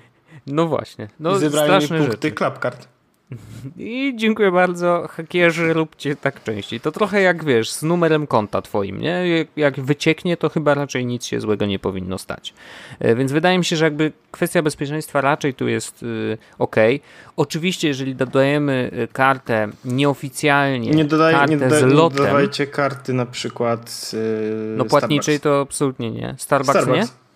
[0.48, 1.08] No właśnie.
[1.20, 2.88] No, I zebrali mi punkty klapkart.
[3.78, 6.80] I dziękuję bardzo, hakierzy, róbcie tak częściej.
[6.80, 9.46] To trochę jak wiesz, z numerem konta twoim, nie?
[9.56, 12.54] Jak wycieknie, to chyba raczej nic się złego nie powinno stać.
[13.00, 16.76] E, więc wydaje mi się, że jakby kwestia bezpieczeństwa raczej tu jest y, ok.
[17.38, 22.18] Oczywiście, jeżeli dodajemy y, kartę nieoficjalnie, nie dodaj, kartę nie z lotem...
[22.18, 24.20] Nie dodawajcie karty na przykład yy,
[24.78, 25.44] No płatniczej Starbucks.
[25.44, 26.36] to absolutnie nie.
[26.38, 27.00] Starbucks, Starbucks.
[27.00, 27.27] nie?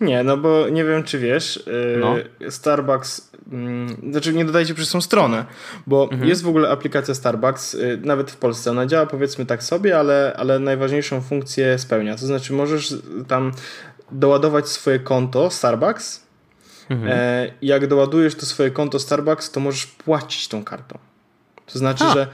[0.00, 1.64] Nie, no bo nie wiem, czy wiesz,
[2.00, 2.16] no.
[2.50, 5.44] Starbucks, mm, znaczy nie dodajcie przez tą stronę,
[5.86, 6.28] bo mhm.
[6.28, 10.34] jest w ogóle aplikacja Starbucks, y, nawet w Polsce, ona działa powiedzmy tak sobie, ale,
[10.36, 12.94] ale najważniejszą funkcję spełnia, to znaczy możesz
[13.28, 13.52] tam
[14.10, 16.26] doładować swoje konto Starbucks,
[16.90, 17.12] mhm.
[17.12, 20.98] E, jak doładujesz to swoje konto Starbucks, to możesz płacić tą kartą.
[21.66, 22.26] To znaczy, że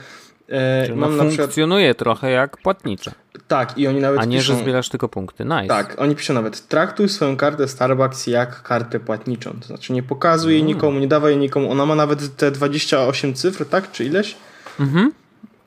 [0.49, 1.99] E, mam no, funkcjonuje przykład...
[1.99, 3.13] trochę jak płatnicze.
[3.49, 4.55] Tak, i oni nawet A nie, piszą...
[4.55, 5.45] że zbierasz tylko punkty.
[5.45, 5.67] Nice.
[5.67, 9.57] Tak, oni piszą nawet traktuj swoją kartę Starbucks jak kartę płatniczą.
[9.61, 10.75] To znaczy nie pokazuj jej mm.
[10.75, 11.71] nikomu, nie dawaj jej nikomu.
[11.71, 13.93] Ona ma nawet te 28 cyfr, tak?
[13.93, 14.37] Czy ileś?
[14.81, 15.13] Mhm.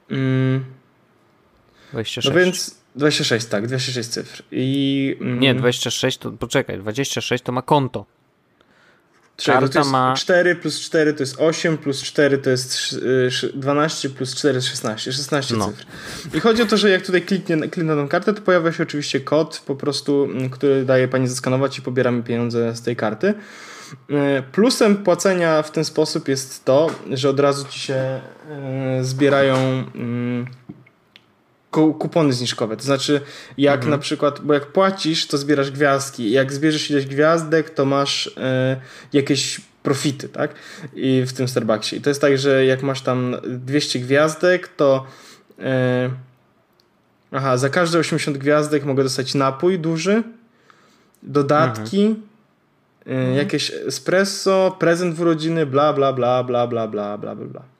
[0.10, 0.66] Mm.
[1.92, 2.28] 26.
[2.28, 4.44] No więc 26, tak, 26 cyfr.
[4.52, 5.40] I, mm...
[5.40, 8.06] Nie, 26 to, poczekaj, 26 to ma konto.
[9.46, 10.14] To jest ma...
[10.18, 12.96] 4 plus 4 to jest 8, plus 4 to jest
[13.54, 15.12] 12, plus 4 jest 16.
[15.12, 15.68] 16 no.
[15.68, 15.86] cyfr.
[16.38, 18.84] I chodzi o to, że jak tutaj kliknie, kliknę na tą kartę, to pojawia się
[18.84, 23.34] oczywiście kod po prostu, mm, który daje pani zaskanować i pobieramy pieniądze z tej karty.
[24.10, 28.20] E, plusem płacenia w ten sposób jest to, że od razu ci się e,
[29.02, 29.56] zbierają
[29.96, 30.48] mm,
[31.72, 32.78] kupony zniżkowe.
[32.78, 33.22] To znaczy,
[33.58, 33.92] jak mhm.
[33.92, 36.32] na przykład, bo jak płacisz, to zbierasz gwiazdki.
[36.32, 38.82] Jak zbierzesz ileś gwiazdek, to masz e,
[39.14, 40.56] jakieś profity, tak?
[40.96, 41.96] I w tym Starbucksie.
[41.96, 45.06] I to jest tak, że jak masz tam 200 gwiazdek, to
[45.60, 46.10] e,
[47.32, 50.24] aha, za każde 80 gwiazdek mogę dostać napój duży,
[51.24, 52.16] dodatki,
[53.06, 53.32] mhm.
[53.32, 57.79] e, jakieś espresso, prezent w urodziny, bla, bla, bla, bla, bla, bla, bla, bla.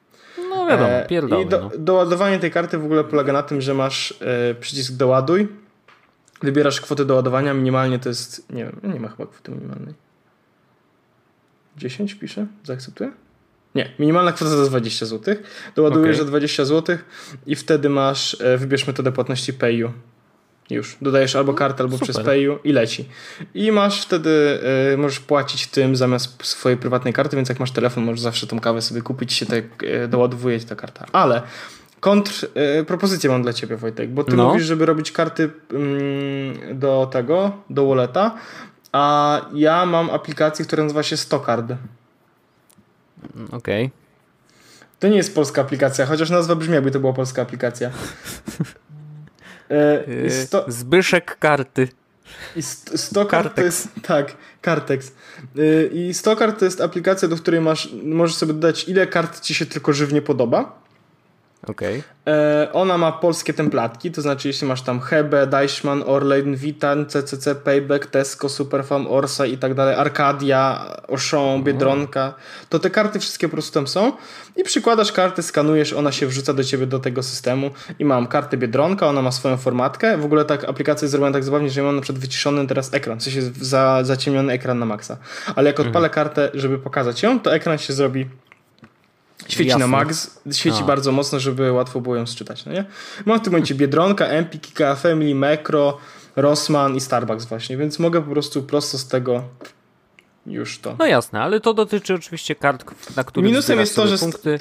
[0.70, 1.72] Wiadomo, pierdoły, I do, no.
[1.78, 5.48] doładowanie tej karty w ogóle polega na tym, że masz e, przycisk doładuj,
[6.42, 9.94] wybierasz kwotę doładowania, minimalnie to jest, nie wiem, nie ma chyba kwoty minimalnej.
[11.78, 12.48] 10 pisze?
[12.64, 13.12] Zaakceptuję?
[13.76, 15.36] Nie, minimalna kwota to jest 20 zł.
[15.76, 16.26] Doładujesz okay.
[16.26, 16.98] za 20 zł
[17.46, 19.92] i wtedy masz, e, wybierz metodę płatności PayU.
[20.70, 20.98] Już.
[21.02, 22.14] Dodajesz albo kartę, albo Super.
[22.14, 23.10] przez PayU i leci.
[23.54, 24.60] I masz wtedy,
[24.94, 28.60] y, możesz płacić tym zamiast swojej prywatnej karty, więc jak masz telefon, możesz zawsze tą
[28.60, 31.06] kawę sobie kupić, się tak y, doładowuje ta karta.
[31.12, 31.42] Ale
[32.00, 32.48] kontr,
[32.80, 34.48] y, propozycję mam dla ciebie Wojtek, bo ty no.
[34.48, 38.36] mówisz, żeby robić karty mm, do tego, do walleta,
[38.92, 41.66] a ja mam aplikację, która nazywa się Stockard.
[43.52, 43.86] Okej.
[43.86, 43.90] Okay.
[45.00, 47.92] To nie jest polska aplikacja, chociaż nazwa brzmi jakby to była polska aplikacja.
[49.70, 50.66] E, yy, sto...
[50.68, 51.88] Zbyszek karty.
[52.56, 53.88] I st Stokart to jest.
[54.02, 55.12] Tak, Kartex.
[55.58, 59.54] E, I Stokart to jest aplikacja, do której masz, możesz sobie dodać, ile kart ci
[59.54, 60.82] się tylko żywnie podoba.
[61.68, 62.04] Okay.
[62.28, 67.56] E, ona ma polskie templatki, to znaczy jeśli masz tam Hebe, Deichmann, Orlean, Witan, CCC,
[67.56, 72.34] Payback, Tesco, Superfarm, Orsa i tak dalej, Arcadia, Auchan, Biedronka,
[72.70, 74.12] to te karty wszystkie po prostu tam są
[74.56, 77.72] i przykładasz kartę, skanujesz, ona się wrzuca do ciebie do tego systemu.
[78.00, 81.44] I mam kartę Biedronka, ona ma swoją formatkę, w ogóle tak aplikacja jest zrobiona tak
[81.44, 85.18] zabawnie, że mam na przykład wyciszony teraz ekran, w sensie za, zaciemniony ekran na maksa,
[85.56, 86.14] ale jak odpalę mhm.
[86.14, 88.30] kartę, żeby pokazać ją, to ekran się zrobi
[89.48, 89.80] Świeci Jasne.
[89.80, 90.86] na max, świeci A.
[90.86, 92.86] bardzo mocno, żeby łatwo było ją sczytać, no nie?
[93.26, 95.98] Mam w tym momencie Biedronka, Empik, Kika Family, Mekro,
[96.36, 99.44] Rossmann i Starbucks właśnie, więc mogę po prostu prosto z tego
[100.46, 100.96] już to.
[101.00, 104.60] No jasne, ale to dotyczy oczywiście kart, na których Minusem jest to, że punkty.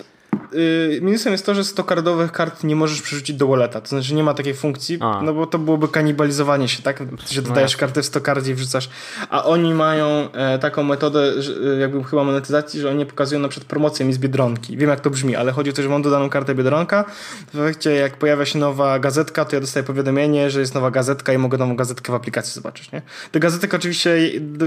[0.54, 3.80] Y, minusem jest to, że 100 kardowych kart nie możesz przerzucić do walleta.
[3.80, 5.22] To znaczy nie ma takiej funkcji, a.
[5.22, 6.98] no bo to byłoby kanibalizowanie się, tak?
[7.30, 8.90] Że no dodajesz no kartę w 100 kart i wrzucasz.
[9.30, 13.48] A oni mają e, taką metodę, że, e, jakby chyba monetyzacji, że oni pokazują na
[13.48, 14.76] przykład promocję mi z Biedronki.
[14.76, 17.04] Wiem jak to brzmi, ale chodzi o to, że mam dodaną kartę Biedronka.
[17.54, 21.32] W efekcie jak pojawia się nowa gazetka, to ja dostaję powiadomienie, że jest nowa gazetka
[21.32, 23.02] i mogę nową gazetkę w aplikacji zobaczyć, nie?
[23.32, 24.18] Te gazetek oczywiście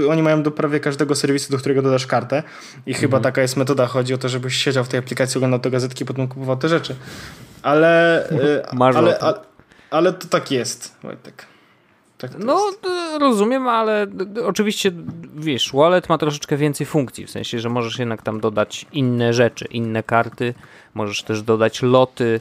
[0.08, 2.42] oni mają do prawie każdego serwisu, do którego dodasz kartę
[2.86, 3.22] i chyba mhm.
[3.22, 3.86] taka jest metoda.
[3.86, 6.96] Chodzi o to, żebyś siedział w tej aplikacji, oglądał te gazetki, potem kupował te rzeczy.
[7.62, 9.40] Ale, e, Masz ale, ale,
[9.90, 11.46] ale to tak jest, Wojtek.
[12.18, 12.86] Tak no, jest.
[13.20, 14.06] rozumiem, ale
[14.44, 14.92] oczywiście,
[15.36, 19.64] wiesz, wallet ma troszeczkę więcej funkcji, w sensie, że możesz jednak tam dodać inne rzeczy,
[19.64, 20.54] inne karty,
[20.94, 22.40] możesz też dodać loty,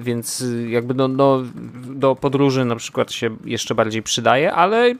[0.00, 1.42] więc jakby no, no,
[1.74, 4.94] do podróży na przykład się jeszcze bardziej przydaje, ale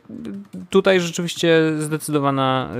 [0.70, 2.70] tutaj rzeczywiście zdecydowana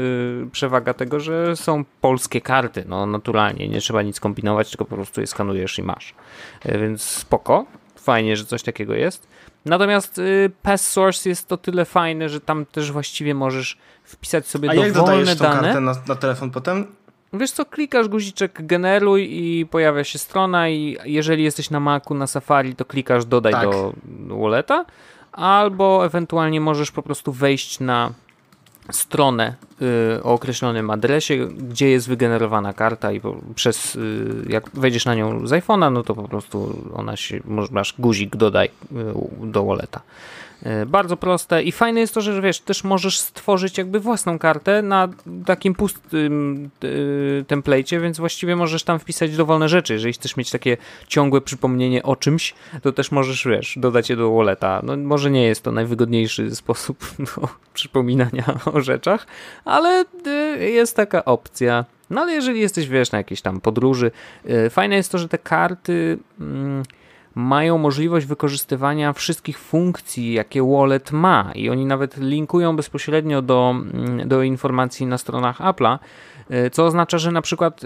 [0.47, 4.97] y, przewaga tego, że są polskie karty, no naturalnie, nie trzeba nic kombinować, tylko po
[4.97, 6.15] prostu je skanujesz i masz.
[6.63, 9.29] E, więc spoko, fajnie, że coś takiego jest.
[9.65, 14.71] Natomiast y, Pass Source jest to tyle fajne, że tam też właściwie możesz wpisać sobie
[14.71, 15.61] A dowolne jak dane.
[15.61, 16.87] kartę na, na telefon potem?
[17.35, 22.27] Wiesz co, klikasz guziczek generuj i pojawia się strona i jeżeli jesteś na Macu, na
[22.27, 23.71] Safari, to klikasz dodaj tak.
[23.71, 23.93] do
[24.29, 24.85] walleta,
[25.33, 28.11] albo ewentualnie możesz po prostu wejść na
[28.93, 29.55] stronę
[30.19, 35.15] y, o określonym adresie, gdzie jest wygenerowana karta i po, przez, y, jak wejdziesz na
[35.15, 40.01] nią z iPhone'a, no to po prostu ona się, masz guzik dodaj y, do walleta.
[40.63, 44.83] E, bardzo proste i fajne jest to, że wiesz, też możesz stworzyć jakby własną kartę
[44.83, 45.09] na
[45.47, 49.93] takim pustym yy, template'cie, więc właściwie możesz tam wpisać dowolne rzeczy.
[49.93, 50.77] Jeżeli chcesz mieć takie
[51.09, 54.81] ciągłe przypomnienie o czymś, to też możesz, wiesz, dodać je do walleta.
[54.83, 57.05] No może nie jest to najwygodniejszy sposób
[57.37, 59.27] do przypominania o rzeczach,
[59.65, 60.05] ale
[60.59, 61.85] yy, jest taka opcja.
[62.11, 64.11] No ale jeżeli jesteś, wiesz, na jakiejś tam podróży,
[64.45, 66.83] yy, fajne jest to, że te karty mm,
[67.35, 74.29] mają możliwość wykorzystywania wszystkich funkcji, jakie wallet ma i oni nawet linkują bezpośrednio do, mm,
[74.29, 75.99] do informacji na stronach Apple'a,
[76.51, 77.81] E, co oznacza, że na przykład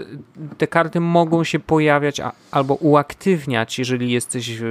[0.57, 4.61] te karty mogą się pojawiać albo uaktywniać, jeżeli jesteś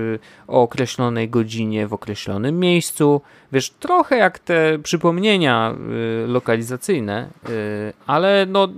[0.48, 3.20] o określonej godzinie w określonym miejscu.
[3.52, 7.48] Wiesz, trochę jak te przypomnienia e, lokalizacyjne, e,
[8.06, 8.68] ale no,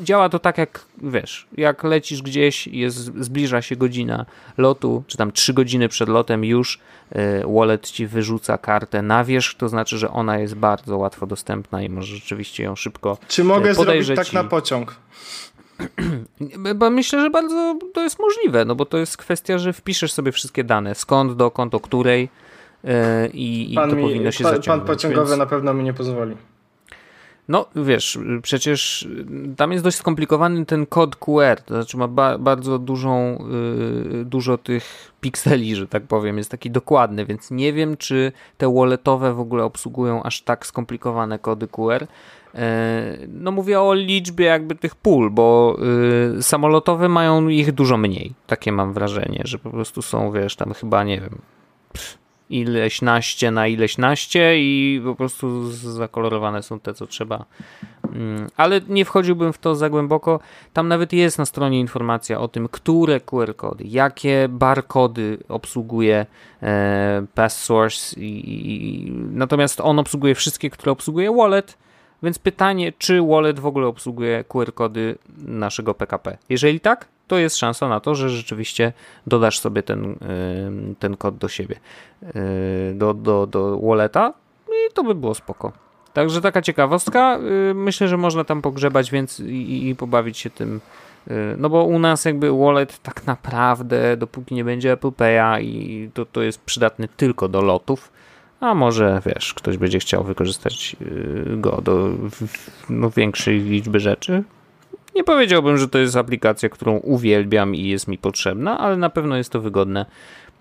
[0.00, 4.26] działa to tak jak, wiesz, jak lecisz gdzieś, jest, zbliża się godzina
[4.58, 6.80] lotu, czy tam trzy godziny przed lotem już
[7.46, 11.88] wallet ci wyrzuca kartę na wierzch, to znaczy, że ona jest bardzo łatwo dostępna i
[11.88, 14.96] możesz rzeczywiście ją szybko Czy mogę zrobić tak na pociąg.
[16.90, 20.64] Myślę, że bardzo to jest możliwe, no bo to jest kwestia, że wpiszesz sobie wszystkie
[20.64, 22.28] dane, skąd, dokąd, o której
[22.84, 22.92] yy,
[23.32, 24.86] i, pan to mi, powinno się pan, zaciągnąć.
[24.86, 25.38] Pan pociągowy więc...
[25.38, 26.36] na pewno mi nie pozwoli.
[27.48, 29.08] No wiesz, przecież
[29.56, 33.44] tam jest dość skomplikowany ten kod QR, to znaczy ma ba bardzo dużą,
[34.12, 38.74] yy, dużo tych pikseli, że tak powiem, jest taki dokładny, więc nie wiem, czy te
[38.74, 42.06] walletowe w ogóle obsługują aż tak skomplikowane kody QR.
[42.54, 45.76] E, no mówię o liczbie jakby tych pól, bo
[46.38, 48.34] y, samolotowe mają ich dużo mniej.
[48.46, 51.38] Takie mam wrażenie, że po prostu są, wiesz, tam chyba, nie wiem,
[53.02, 57.44] naście na ileś naście i po prostu zakolorowane są te, co trzeba.
[58.12, 60.40] Mm, ale nie wchodziłbym w to za głęboko.
[60.72, 66.26] Tam nawet jest na stronie informacja o tym, które QR-kody, jakie barkody obsługuje
[66.62, 67.26] e.
[68.16, 71.76] I, i, natomiast on obsługuje wszystkie, które obsługuje Wallet
[72.22, 76.38] więc pytanie, czy wallet w ogóle obsługuje QR-kody naszego PKP?
[76.48, 78.92] Jeżeli tak, to jest szansa na to, że rzeczywiście
[79.26, 80.16] dodasz sobie ten,
[80.98, 81.76] ten kod do siebie,
[82.94, 84.32] do, do, do walleta
[84.68, 85.72] i to by było spoko.
[86.12, 87.38] Także taka ciekawostka.
[87.74, 90.80] Myślę, że można tam pogrzebać więc i, i pobawić się tym.
[91.56, 96.26] No bo u nas jakby wallet tak naprawdę, dopóki nie będzie Apple Pay'a i to,
[96.26, 98.12] to jest przydatny tylko do lotów,
[98.60, 102.08] a może wiesz, ktoś będzie chciał wykorzystać y, go do
[102.88, 104.44] no, większej liczby rzeczy.
[105.14, 109.36] Nie powiedziałbym, że to jest aplikacja, którą uwielbiam i jest mi potrzebna, ale na pewno
[109.36, 110.06] jest to wygodne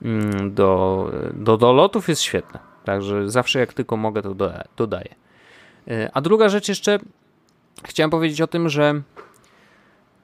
[0.02, 2.60] mm, do, do, do lotów, jest świetne.
[2.86, 4.36] Także zawsze jak tylko mogę, to
[4.78, 5.16] dodaję.
[5.88, 7.00] Y, a druga rzecz jeszcze,
[7.84, 9.02] chciałem powiedzieć o tym, że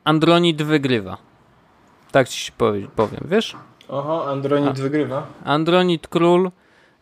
[0.03, 1.17] Andronid wygrywa.
[2.11, 2.51] Tak ci
[2.95, 3.55] powiem, wiesz?
[3.89, 5.27] Oho, Andronid A, wygrywa.
[5.43, 6.51] Andronid król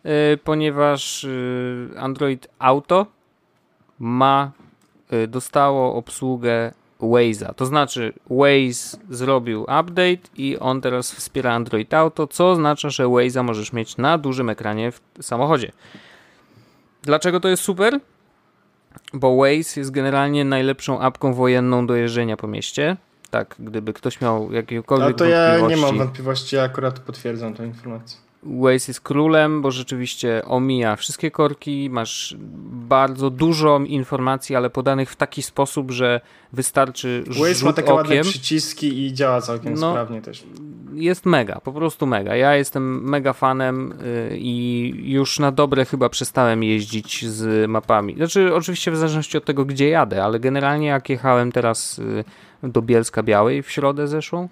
[0.06, 3.06] Y, ponieważ y, Android Auto
[3.98, 4.50] ma,
[5.28, 6.72] dostało obsługę
[7.04, 7.54] Waze'a.
[7.54, 13.44] To znaczy Waze zrobił update i on teraz wspiera Android Auto, co oznacza, że Waze'a
[13.44, 15.72] możesz mieć na dużym ekranie w samochodzie.
[17.02, 18.00] Dlaczego to jest super?
[19.12, 22.96] Bo Waze jest generalnie najlepszą apką wojenną do jeżdżenia po mieście.
[23.30, 27.66] tak, gdyby ktoś miał jakiekolwiek A to ja nie mam wątpliwości, ja akurat potwierdzam tę
[27.66, 28.18] informację.
[28.46, 32.36] Waze jest królem, bo rzeczywiście omija wszystkie korki, masz
[32.70, 36.20] bardzo dużo informacji, ale podanych w taki sposób, że
[36.52, 37.96] wystarczy Waze ma takie okiem.
[37.96, 40.44] ładne przyciski i działa całkiem no, sprawnie też.
[40.94, 42.36] Jest mega, po prostu mega.
[42.36, 43.94] Ja jestem mega fanem
[44.30, 48.14] yy, i już na dobre chyba przestałem jeździć z mapami.
[48.14, 51.98] Znaczy oczywiście w zależności od tego, gdzie jadę, ale generalnie jak jechałem teraz
[52.62, 54.48] yy, do Bielska Białej w środę zeszłą,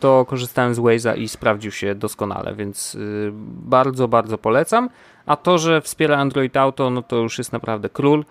[0.00, 4.90] to korzystałem z Waze'a i sprawdził się doskonale, więc y, bardzo, bardzo polecam.
[5.26, 8.24] A to, że wspiera Android Auto, no to już jest naprawdę król.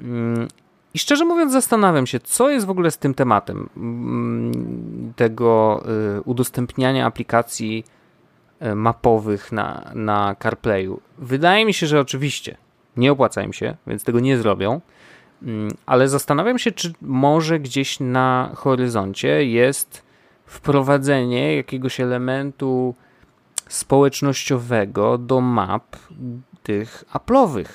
[0.00, 0.48] Mm,
[0.94, 5.82] I szczerze mówiąc, zastanawiam się, co jest w ogóle z tym tematem mm, tego
[6.18, 7.84] y, udostępniania aplikacji
[8.62, 11.00] y, mapowych na, na CarPlayu.
[11.18, 12.56] Wydaje mi się, że oczywiście
[12.96, 14.80] nie opłaca im się, więc tego nie zrobią.
[15.42, 20.03] Mm, ale zastanawiam się, czy może gdzieś na horyzoncie jest
[20.46, 22.94] wprowadzenie jakiegoś elementu
[23.68, 25.96] społecznościowego do map
[26.62, 27.68] tych Apple'owych.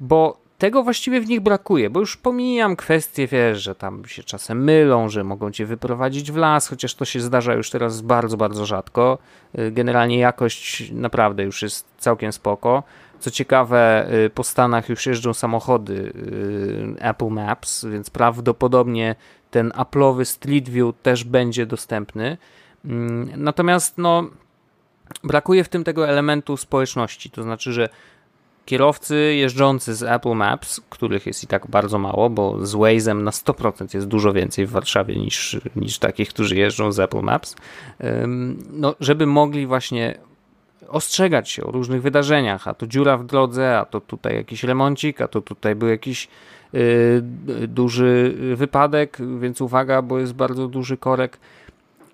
[0.00, 4.64] Bo tego właściwie w nich brakuje, bo już pomijam kwestię, wiesz, że tam się czasem
[4.64, 8.66] mylą, że mogą cię wyprowadzić w las, chociaż to się zdarza już teraz bardzo, bardzo
[8.66, 9.18] rzadko.
[9.58, 12.82] Y, generalnie jakość naprawdę już jest całkiem spoko.
[13.20, 16.12] Co ciekawe, y, po Stanach już jeżdżą samochody
[16.98, 19.14] y, Apple Maps, więc prawdopodobnie
[19.52, 22.36] ten Apple'owy Street View też będzie dostępny.
[22.84, 24.30] Mm, natomiast no,
[25.24, 27.88] brakuje w tym tego elementu społeczności, to znaczy, że
[28.64, 33.30] kierowcy jeżdżący z Apple Maps, których jest i tak bardzo mało, bo z Waze'em na
[33.30, 37.56] 100% jest dużo więcej w Warszawie niż, niż takich, którzy jeżdżą z Apple Maps,
[38.70, 40.18] no, żeby mogli właśnie
[40.88, 45.20] ostrzegać się o różnych wydarzeniach, a to dziura w drodze, a to tutaj jakiś remoncik,
[45.20, 46.28] a to tutaj był jakiś
[47.68, 51.38] duży wypadek, więc uwaga, bo jest bardzo duży korek.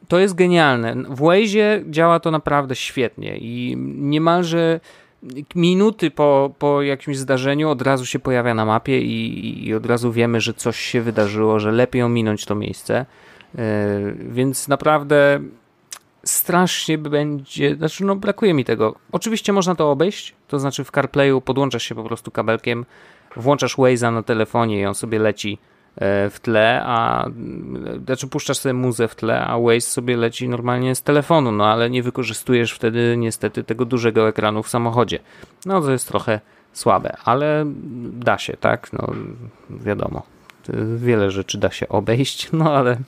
[0.08, 0.94] To jest genialne.
[0.94, 4.80] W Waze działa to naprawdę świetnie i niemalże
[5.54, 10.12] minuty po, po jakimś zdarzeniu od razu się pojawia na mapie i, i od razu
[10.12, 13.06] wiemy, że coś się wydarzyło, że lepiej ominąć to miejsce.
[13.54, 13.58] Y,
[14.28, 15.40] więc naprawdę
[16.24, 18.94] strasznie będzie, znaczy no brakuje mi tego.
[19.12, 22.86] Oczywiście można to obejść, to znaczy w CarPlayu podłączasz się po prostu kabelkiem
[23.38, 25.58] włączasz Waze'a na telefonie i on sobie leci
[25.96, 27.26] e, w tle, a
[28.04, 31.90] znaczy puszczasz sobie muzę w tle, a Waze sobie leci normalnie z telefonu, no ale
[31.90, 35.18] nie wykorzystujesz wtedy niestety tego dużego ekranu w samochodzie.
[35.66, 36.40] No to jest trochę
[36.72, 37.64] słabe, ale
[38.12, 38.92] da się, tak?
[38.92, 39.12] No
[39.70, 40.22] wiadomo,
[40.96, 42.98] wiele rzeczy da się obejść, no ale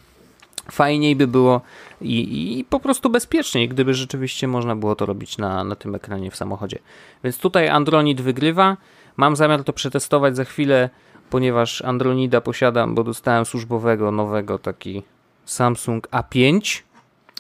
[0.70, 1.60] fajniej by było
[2.00, 6.30] i, i, po prostu bezpieczniej, gdyby rzeczywiście można było to robić na, na tym ekranie
[6.30, 6.78] w samochodzie.
[7.24, 8.76] Więc tutaj Android wygrywa.
[9.20, 10.90] Mam zamiar to przetestować za chwilę,
[11.30, 15.02] ponieważ Andronida posiadam, bo dostałem służbowego nowego taki
[15.44, 16.83] Samsung A5.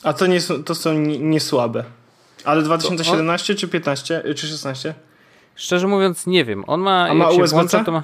[0.02, 1.84] A to, nie, to są nie słabe.
[2.44, 4.94] Ale 2017 czy 15 czy 16?
[5.54, 6.64] Szczerze mówiąc nie wiem.
[6.66, 7.84] On ma A ma USB-C?
[7.90, 8.02] Ma...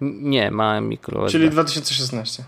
[0.00, 1.28] Nie, ma mikro.
[1.28, 2.44] Czyli 2016.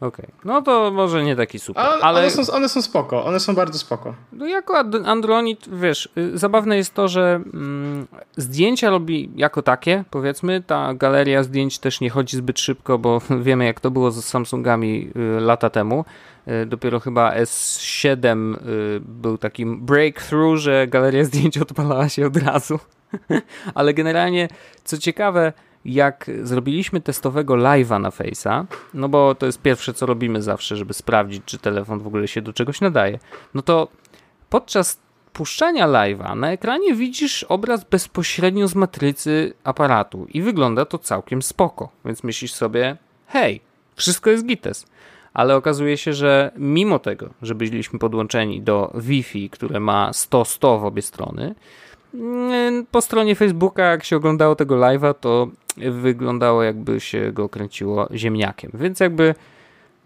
[0.00, 0.40] Okej, okay.
[0.44, 1.84] no to może nie taki super.
[1.84, 4.14] A, ale one są, one są spoko, one są bardzo spoko.
[4.32, 8.06] No jako Android, wiesz, y, zabawne jest to, że mm,
[8.36, 13.64] zdjęcia robi jako takie, powiedzmy, ta galeria zdjęć też nie chodzi zbyt szybko, bo wiemy
[13.64, 16.04] jak to było z Samsungami y, lata temu.
[16.48, 22.78] Y, dopiero chyba S7 y, był takim breakthrough, że galeria zdjęć odpalała się od razu.
[23.74, 24.48] ale generalnie,
[24.84, 25.52] co ciekawe,
[25.84, 28.64] jak zrobiliśmy testowego live'a na Face'a,
[28.94, 32.42] no bo to jest pierwsze, co robimy zawsze, żeby sprawdzić, czy telefon w ogóle się
[32.42, 33.18] do czegoś nadaje,
[33.54, 33.88] no to
[34.50, 35.00] podczas
[35.32, 41.88] puszczania live'a na ekranie widzisz obraz bezpośrednio z matrycy aparatu i wygląda to całkiem spoko,
[42.04, 43.60] więc myślisz sobie, hej,
[43.96, 44.86] wszystko jest gites.
[45.34, 50.84] Ale okazuje się, że mimo tego, że byliśmy podłączeni do Wi-Fi, które ma 100-100 w
[50.84, 51.54] obie strony,
[52.90, 58.70] po stronie Facebooka, jak się oglądało tego live'a, to wyglądało jakby się go kręciło ziemniakiem.
[58.74, 59.34] Więc jakby,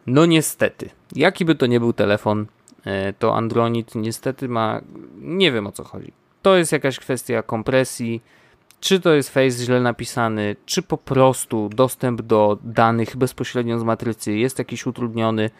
[0.06, 2.46] no niestety, jaki by to nie był telefon,
[2.84, 4.80] e, to Android niestety ma,
[5.20, 6.12] nie wiem o co chodzi.
[6.42, 8.22] To jest jakaś kwestia kompresji,
[8.80, 14.32] czy to jest face źle napisany, czy po prostu dostęp do danych bezpośrednio z matrycy
[14.32, 15.50] jest jakiś utrudniony.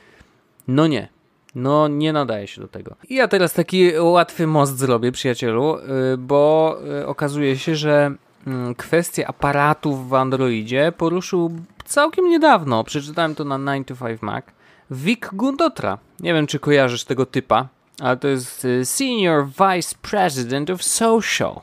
[0.69, 1.09] No nie.
[1.55, 2.95] No nie nadaje się do tego.
[3.09, 5.83] I ja teraz taki łatwy most zrobię, przyjacielu, e,
[6.19, 8.15] bo e, okazuje się, że
[8.47, 11.51] Mm, kwestię aparatów w Androidzie poruszył
[11.85, 12.85] całkiem niedawno.
[12.85, 14.45] Przeczytałem to na 9 to 5 Mac.
[14.91, 15.99] Vic Gundotra.
[16.21, 17.69] Nie wiem, czy kojarzysz tego typa,
[18.01, 21.61] ale to jest y, Senior Vice President of Social.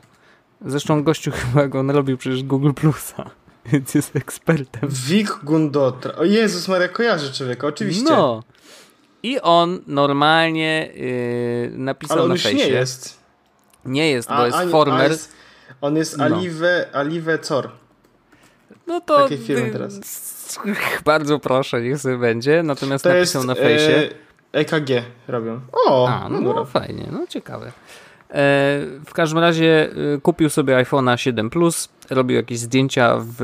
[0.66, 3.30] Zresztą gościu chyba go robił przecież Google Plusa.
[3.72, 4.88] więc jest ekspertem.
[4.92, 6.14] Wik Gundotra.
[6.14, 8.04] O Jezus Maria, kojarzy człowieka, oczywiście.
[8.04, 8.42] No.
[9.22, 12.58] I on normalnie yy, napisał Ale on na już fejsie.
[12.58, 13.20] nie jest.
[13.84, 15.10] Nie jest, bo A- jest a- a former.
[15.10, 15.32] jest-
[15.80, 16.24] On jest No.
[16.24, 16.62] Alive,
[16.92, 17.70] Alive Cor.
[18.86, 20.00] No to takiej firmy y, teraz.
[21.04, 22.62] Bardzo proszę, niech sobie będzie.
[22.62, 24.08] Natomiast To jest napisał na fejsie.
[24.54, 24.90] e, EKG
[25.28, 25.60] robią.
[25.72, 26.52] O, A, no, dobra.
[26.54, 27.66] no fajnie, no ciekawe.
[27.66, 27.72] E,
[29.06, 33.34] w każdym razie e, kupił sobie iPhone'a 7 Plus, robił jakieś zdjęcia w,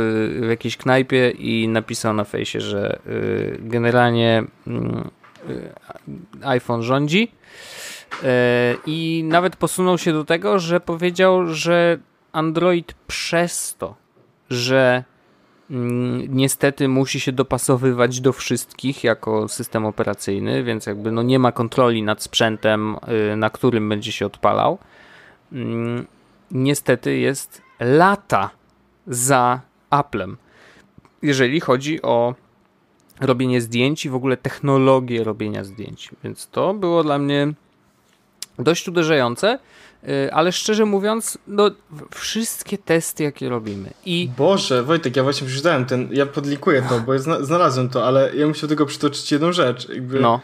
[0.43, 2.99] w jakiejś knajpie i napisał na fejsie, że e,
[3.59, 5.11] generalnie mm,
[6.43, 7.33] iPhone rządzi.
[8.23, 11.99] E, I nawet posunął się do tego, że powiedział, że
[12.33, 13.95] Android przez to,
[14.51, 15.05] że
[15.71, 21.53] mm, niestety musi się dopasowywać do wszystkich jako system operacyjny, więc jakby no nie ma
[21.53, 22.97] kontroli nad sprzętem,
[23.33, 24.79] y, na którym będzie się odpalał.
[25.53, 26.07] Mm,
[26.51, 28.51] Niestety jest lata
[29.07, 30.37] za Applem,
[31.23, 32.35] jeżeli chodzi o
[33.21, 36.11] robienie zdjęć i w ogóle technologię robienia zdjęć.
[36.25, 37.53] Więc to było dla mnie
[38.59, 39.59] dość uderzające,
[40.09, 41.71] y, ale szczerze mówiąc, no,
[42.15, 47.13] wszystkie testy, jakie robimy i Boże, Wojtek, ja właśnie przeczytałem ten, ja podlikuję to, bo
[47.13, 49.89] ja zna, znalazłem to, ale ja muszę tylko przytoczyć jedną rzecz.
[49.89, 50.41] Jakby, no,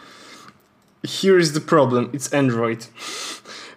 [1.04, 2.92] Here is the problem, it's Android.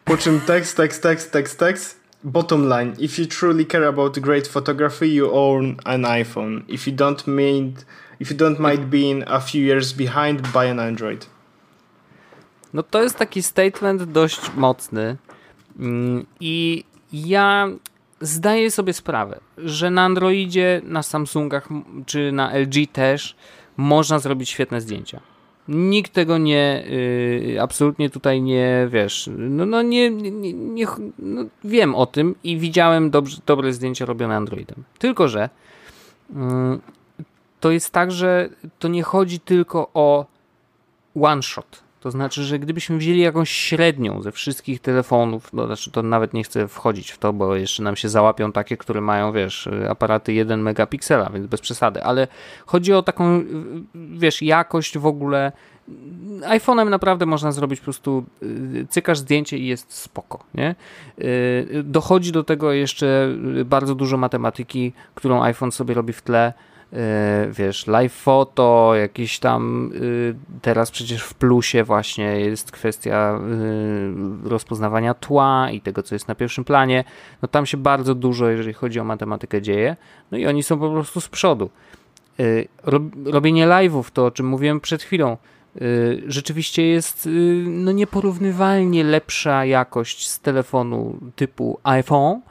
[0.04, 2.00] Po czym tekst, tekst, tekst, tekst, tekst.
[2.24, 6.62] Bottom line, if you truly care about great photography, you own an iPhone.
[6.68, 7.86] If you don't mind,
[8.20, 11.26] if you don't mind being a few years behind, buy an Android.
[12.74, 15.18] No to jest taki statement dość mocny
[15.80, 17.70] Mm, i ja
[18.22, 21.70] zdaję sobie sprawę, że na Androidzie, na Samsungach
[22.06, 23.36] czy na LG też
[23.78, 25.20] można zrobić świetne zdjęcia.
[25.68, 30.86] Nikt tego nie, y, absolutnie tutaj nie, wiesz, no, no nie, nie, nie,
[31.20, 34.84] no wiem o tym i widziałem dobrze, dobre zdjęcia robione Androidem.
[35.00, 35.50] Tylko, że
[36.36, 36.82] mm,
[37.66, 38.50] to jest tak, że
[38.80, 40.26] to nie chodzi tylko o
[41.22, 41.84] one shot.
[42.00, 46.44] To znaczy, że gdybyśmy wzięli jakąś średnią ze wszystkich telefonów, no znaczy to nawet nie
[46.44, 50.62] chcę wchodzić w to, bo jeszcze nam się załapią takie, które mają, wiesz, aparaty 1
[50.62, 52.28] megapiksela, więc bez przesady, ale
[52.66, 53.44] chodzi o taką,
[53.96, 55.52] wiesz, jakość w ogóle.
[56.42, 60.76] iPhone'em naprawdę można zrobić po prostu y, cykasz zdjęcie i jest spoko, nie?
[61.20, 63.30] Y, Dochodzi do tego jeszcze
[63.66, 66.54] bardzo dużo matematyki, którą iPhone sobie robi w tle,
[67.52, 73.40] wiesz, live foto, jakieś tam y, teraz przecież w plusie właśnie jest kwestia
[74.46, 77.04] y, rozpoznawania tła i tego, co jest na pierwszym planie.
[77.42, 79.96] No tam się bardzo dużo, jeżeli chodzi o matematykę, dzieje.
[80.32, 81.70] No i oni są po prostu z przodu.
[82.40, 85.38] Y, rob- Robienie live'ów, to o czym mówiłem przed chwilą,
[86.28, 87.30] rzeczywiście jest
[87.66, 92.42] no nieporównywalnie lepsza jakość z telefonu typu iPhone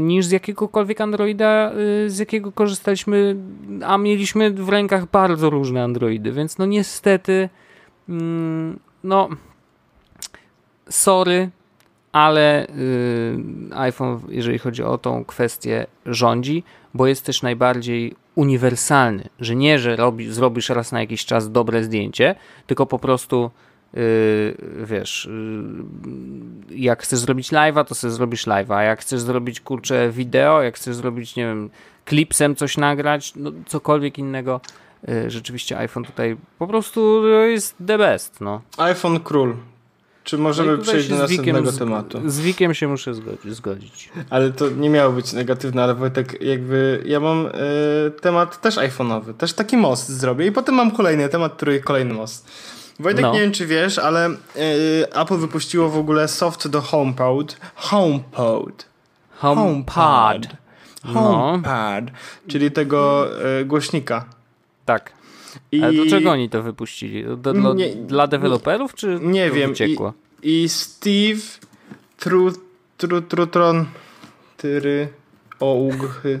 [0.00, 1.72] niż z jakiegokolwiek Androida,
[2.06, 3.36] y, z jakiego korzystaliśmy,
[3.84, 7.48] a mieliśmy w rękach bardzo różne Androidy, więc no niestety
[8.08, 9.28] mm, no
[10.88, 11.50] sorry,
[12.12, 13.38] ale y,
[13.74, 16.64] iPhone, jeżeli chodzi o tą kwestię, rządzi,
[16.94, 21.84] bo jest też najbardziej uniwersalny, że nie, że robi, zrobisz raz na jakiś czas dobre
[21.84, 22.34] zdjęcie,
[22.66, 23.50] tylko po prostu
[24.84, 25.30] wiesz, y,
[26.76, 30.96] jak chcesz zrobić live'a, to sobie zrobisz live'a, jak chcesz zrobić, kurczę, wideo, jak chcesz
[30.96, 31.70] zrobić, nie wiem,
[32.04, 34.60] klipsem coś nagrać, no cokolwiek innego,
[35.08, 38.62] y, rzeczywiście iPhone tutaj po prostu jest the best, no.
[38.78, 39.54] iPhone król.
[40.24, 42.20] Czy możemy No przejść do następnego z- tematu?
[42.30, 43.54] Z Wikiem się muszę zgodzić.
[43.54, 44.10] zgodzić.
[44.30, 47.50] Ale to nie miało być negatywne, ale Wojtek, jakby ja mam e,
[48.10, 52.48] temat też iPhone'owy, też taki most zrobię i potem mam kolejny temat, który kolejny most.
[53.02, 53.32] Wojtek, No.
[53.34, 54.32] nie wiem czy wiesz, ale e,
[55.20, 57.56] Apple wypuściło w ogóle soft do HomePod.
[57.74, 58.86] HomePod.
[59.34, 60.46] HomePod.
[61.04, 62.04] No, HomePod.
[62.48, 63.26] Czyli tego
[63.60, 64.24] e, głośnika.
[64.84, 65.12] tak.
[65.72, 67.24] I, Ale dlaczego oni to wypuścili?
[67.36, 69.70] Do, do, Nie- dla deweloperów, czy Nie to wiem.
[69.70, 70.12] wyciekło?
[70.42, 71.40] I, I Steve
[72.18, 72.52] Tru,
[72.96, 73.86] tru, Trutron
[74.56, 75.08] Tyry
[75.60, 76.40] Oughy.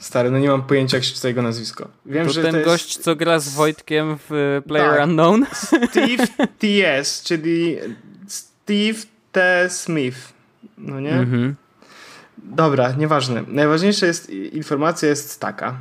[0.00, 1.88] Stary, no nie mam pojęcia jak się czyta jego nazwisko.
[2.06, 5.08] Wiem, To że ten to jest gość, co gra z Wojtkiem w e, Player Tak.
[5.08, 5.46] Unknown?
[5.54, 6.26] Steve
[6.60, 7.76] T.S., czyli
[8.28, 8.98] Steve
[9.32, 9.66] T.
[9.70, 10.18] Smith.
[10.78, 11.12] No nie?
[11.12, 11.54] Mhm.
[12.38, 13.44] Dobra, nieważne.
[13.48, 15.76] Najważniejsza jest informacja jest taka,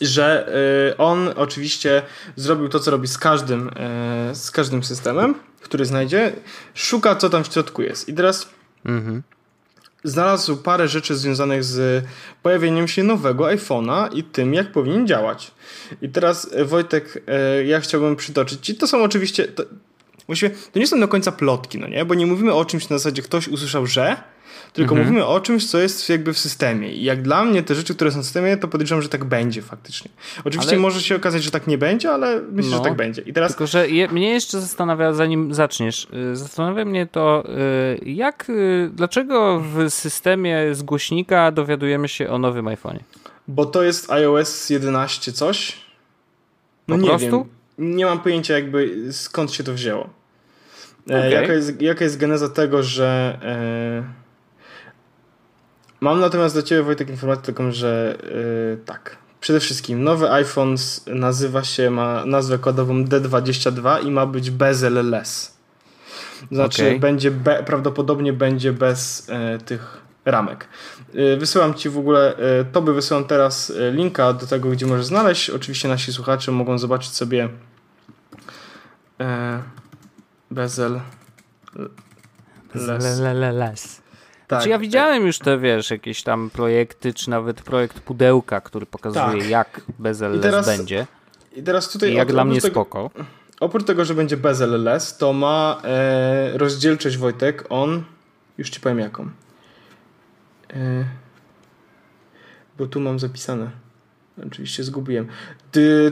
[0.00, 0.48] że
[0.92, 2.02] y, on oczywiście
[2.36, 6.32] zrobił to, co robi z każdym, y, z każdym systemem, który znajdzie.
[6.74, 8.08] Szuka, co tam w środku jest.
[8.08, 8.48] I teraz
[8.84, 9.22] Mhm.
[10.04, 12.04] Znalazł parę rzeczy związanych z
[12.42, 15.50] pojawieniem się nowego iPhone'a i tym, jak powinien działać.
[16.02, 17.22] I teraz, y, Wojtek,
[17.60, 19.44] y, ja chciałbym przytoczyć Ci, to są oczywiście...
[19.44, 19.64] To,
[20.72, 22.04] to nie są do końca plotki, no nie?
[22.04, 24.16] Bo nie mówimy o czymś na zasadzie ktoś usłyszał, że,
[24.74, 25.08] tylko mhm.
[25.08, 26.92] mówimy o czymś, co jest jakby w systemie.
[26.92, 29.62] I jak dla mnie te rzeczy, które są w systemie, to podejrzewam, że tak będzie
[29.62, 30.10] faktycznie.
[30.44, 30.80] Oczywiście ale...
[30.80, 32.76] może się okazać, że tak nie będzie, ale myślę, no.
[32.76, 33.22] że tak będzie.
[33.22, 33.50] I teraz...
[33.50, 37.44] Tylko, że je, mnie jeszcze zastanawia, zanim zaczniesz, y, zastanawia mnie to,
[38.02, 43.02] y, jak, y, dlaczego w systemie z głośnika dowiadujemy się o nowym iPhone'ie?
[43.48, 45.76] Bo to jest iOS 11 coś?
[46.88, 47.46] No po nie prostu?
[47.78, 47.94] wiem.
[47.94, 50.10] Nie mam pojęcia jakby skąd się to wzięło.
[51.10, 51.30] E, okay.
[51.30, 53.38] Jaka, jest, jaka jest geneza tego, że...
[53.42, 54.23] E
[56.04, 59.16] Mam natomiast do Ciebie, Wojtek, informację taką, że yy, tak.
[59.40, 60.76] Przede wszystkim nowy iPhone
[61.06, 65.56] nazywa się, ma nazwę kodową D22 i ma być bezel-less.
[66.52, 66.98] Znaczy, okay.
[66.98, 70.68] będzie be, prawdopodobnie będzie bez e, tych ramek.
[71.14, 75.06] E, wysyłam Ci w ogóle, e, to by wysyłam teraz linka do tego, gdzie możesz
[75.06, 75.50] znaleźć.
[75.50, 77.48] Oczywiście nasi słuchacze mogą zobaczyć sobie
[79.20, 79.62] e,
[80.50, 81.00] bezel
[83.54, 84.03] less.
[84.44, 84.48] Less.
[84.48, 84.62] Tak.
[84.62, 89.38] Czy ja widziałem już te, wiesz, jakieś tam projekty, czy nawet projekt pudełka, który pokazuje,
[89.42, 89.50] tak.
[89.50, 91.06] jak bezel teraz, będzie.
[91.56, 92.12] I teraz tutaj...
[92.12, 93.10] I jak dla mnie tego, spoko.
[93.60, 94.88] Oprócz tego, że będzie bezel
[95.18, 98.04] to ma e, rozdzielczość, Wojtek, on...
[98.58, 99.30] Już ci powiem jaką.
[100.74, 101.04] E,
[102.78, 103.70] bo tu mam zapisane.
[104.46, 105.26] Oczywiście zgubiłem.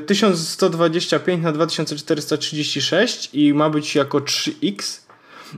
[0.07, 5.01] 1125 na 2436 i ma być jako 3x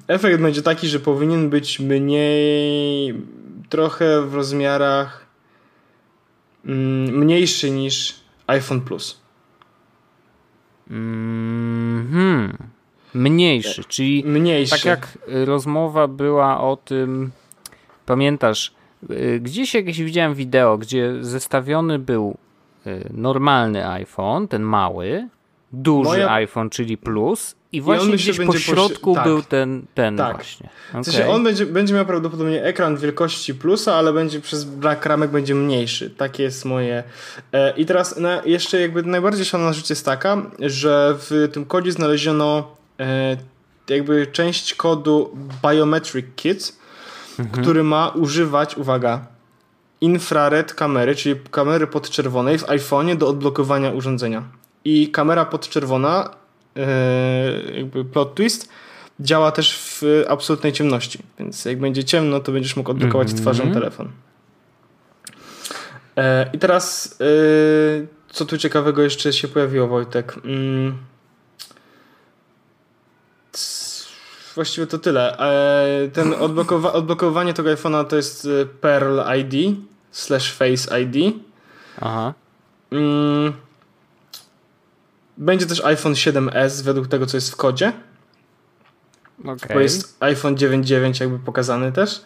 [0.09, 3.15] efekt będzie taki, że powinien być mniej,
[3.69, 5.27] trochę w rozmiarach
[6.65, 8.15] mm, mniejszy niż
[8.47, 9.21] iPhone Plus.
[10.91, 12.53] -hmm.
[13.15, 14.71] Mniejszy, czyli mniejszy.
[14.71, 17.31] tak jak rozmowa była o tym,
[18.07, 18.75] pamiętasz,
[19.11, 22.37] y, gdzieś jakieś widziałem wideo, gdzie zestawiony był
[22.87, 25.29] y, normalny iPhone, ten mały,
[25.73, 26.33] duży Moja...
[26.33, 29.25] iPhone, czyli Plus i właśnie I gdzieś po środku tak.
[29.25, 30.37] był ten, ten tak.
[30.37, 30.69] właśnie.
[30.91, 31.03] Okay.
[31.03, 35.31] W sensie on będzie, będzie miał prawdopodobnie ekran wielkości plusa, ale będzie przez brak ramek
[35.31, 36.11] będzie mniejszy.
[36.11, 37.03] Takie jest moje.
[37.53, 41.93] E, I teraz na, jeszcze jakby najbardziej szalona rzecz jest taka, że w tym kodzie
[41.93, 43.37] znaleziono e,
[43.89, 46.77] jakby część kodu Biometric Kit,
[47.39, 47.63] mhm.
[47.63, 49.27] który ma używać, uwaga,
[50.01, 54.43] infrared kamery, czyli kamery podczerwonej w iPhone'ie do odblokowania urządzenia.
[54.85, 56.44] I kamera podczerwona
[57.77, 58.69] jakby plot twist,
[59.21, 61.19] działa też w absolutnej ciemności.
[61.39, 63.43] Więc jak będzie ciemno, to będziesz mógł odblokować mm -hmm.
[63.43, 64.09] twarzą telefon.
[66.17, 67.25] E, I teraz, e,
[68.29, 70.35] co tu ciekawego jeszcze się pojawiło, Wojtek?
[70.45, 70.99] Mm.
[74.55, 75.37] Właściwie to tyle.
[76.13, 78.49] Ten odblokowa odblokowanie tego iPhone'a to jest
[78.81, 79.77] Pearl ID
[80.13, 81.35] slash Face ID.
[82.01, 82.35] Aha.
[85.37, 87.93] Będzie też iPhone 7s według tego, co jest w kodzie.
[89.41, 89.75] Okay.
[89.75, 92.25] Bo jest iPhone 9.9 jakby pokazany też.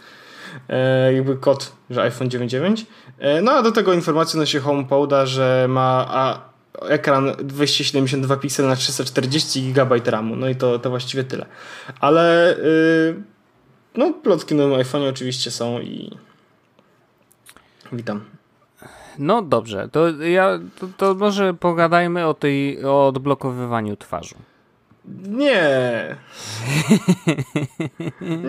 [0.68, 2.84] E, jakby kod, że iPhone 9.9.
[3.18, 6.48] E, no a do tego informacja nosi HomePoda, że ma a,
[6.82, 10.36] ekran 272 piksel na 340 GB RAMu.
[10.36, 11.46] No i to, to właściwie tyle.
[12.00, 13.22] Ale y,
[13.94, 16.16] no plotki na iPhone oczywiście są i
[17.92, 18.24] witam.
[19.18, 24.34] No dobrze, to ja to, to może pogadajmy o tej o odblokowywaniu twarzy.
[25.28, 26.16] Nie.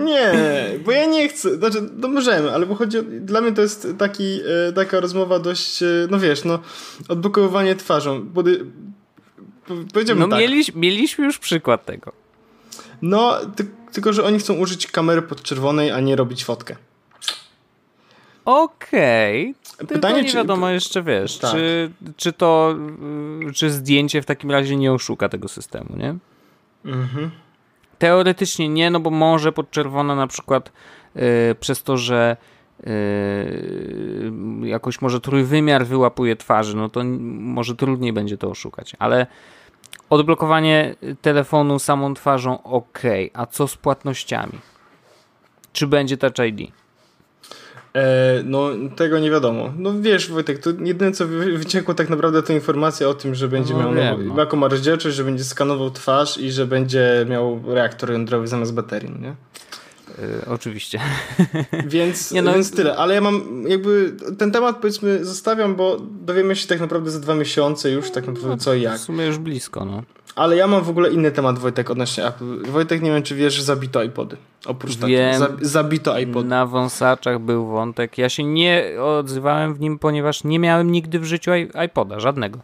[0.05, 0.34] nie,
[0.86, 1.57] bo ja nie chcę.
[1.57, 5.39] Znaczy, no możemy, ale bo chodzi o, dla mnie to jest taki, e, taka rozmowa
[5.39, 6.59] dość, e, no wiesz, no,
[7.09, 8.24] odblokowywanie twarzą.
[8.24, 8.65] Body,
[10.15, 10.39] no tak.
[10.39, 12.11] mieliśmy, mieliśmy już przykład tego.
[13.01, 16.76] No, ty, tylko, że oni chcą użyć kamery podczerwonej, a nie robić fotkę.
[18.50, 19.56] Okej.
[19.76, 19.88] Okay.
[19.88, 20.74] Pytanie, nie wiadomo czy...
[20.74, 21.52] jeszcze, wiesz, tak.
[21.52, 22.76] czy, czy to,
[23.54, 26.16] czy zdjęcie w takim razie nie oszuka tego systemu, nie?
[26.86, 27.32] Mhm.
[28.00, 30.72] Teoretycznie nie, no bo może podczerwona na przykład
[31.16, 31.22] yy,
[31.60, 32.38] przez to, że
[32.84, 32.89] yy,
[34.68, 39.28] jakoś może trójwymiar wyłapuje twarzy, no to może trudniej będzie to oszukać, ale
[40.10, 43.02] odblokowanie telefonu samą twarzą ok,
[43.34, 44.60] a co z płatnościami?
[45.74, 46.72] Czy będzie Touch ID?
[47.94, 49.74] E, no, tego nie wiadomo.
[49.78, 51.28] No wiesz, Wojtek, to jedyne co
[51.58, 54.40] wyciekło tak naprawdę to informacja o tym, że będzie no, miał wiem, no.
[54.40, 59.10] jaką ma rozdzielczość, że będzie skanował twarz i że będzie miał reaktor jądrowy zamiast baterii,
[59.10, 59.36] no nie?
[60.18, 61.00] Yy, oczywiście.
[61.86, 66.56] Więc, nie no, więc tyle, ale ja mam jakby ten temat powiedzmy zostawiam, bo dowiemy
[66.56, 68.98] się tak naprawdę za dwa miesiące już tak naprawdę co i jak.
[68.98, 70.04] W sumie już blisko, no.
[70.40, 72.72] Ale ja mam w ogóle inny temat, Wojtek, odnośnie Apple.
[72.72, 74.38] Wojtek, nie wiem, czy wiesz, że zabito iPody.
[74.66, 75.58] Oprócz Wiem, tego.
[75.62, 76.46] zabito iPod.
[76.46, 78.18] Na wąsaczach był wątek.
[78.18, 81.52] Ja się nie odzywałem w nim, ponieważ nie miałem nigdy w życiu
[81.86, 82.60] iPoda, żadnego.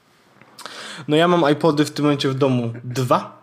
[1.08, 3.38] No ja mam iPody w tym momencie w domu dwa.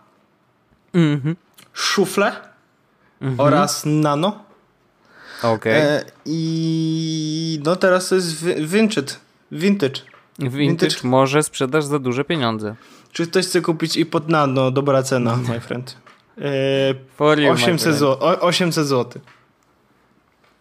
[0.93, 1.35] Mhm.
[1.73, 2.35] szuflę
[3.21, 3.39] mhm.
[3.39, 4.43] oraz nano.
[5.43, 5.53] Okej.
[5.53, 5.73] Okay.
[5.73, 9.13] E, I no teraz to jest vintage.
[9.51, 10.01] Vintage.
[10.39, 12.75] Vintage, vintage może sprzedasz za duże pieniądze.
[13.13, 15.97] Czy ktoś chce kupić i pod nano, dobra cena, my friend.
[17.19, 18.17] E, 800 zł.
[18.41, 19.21] 800 zł.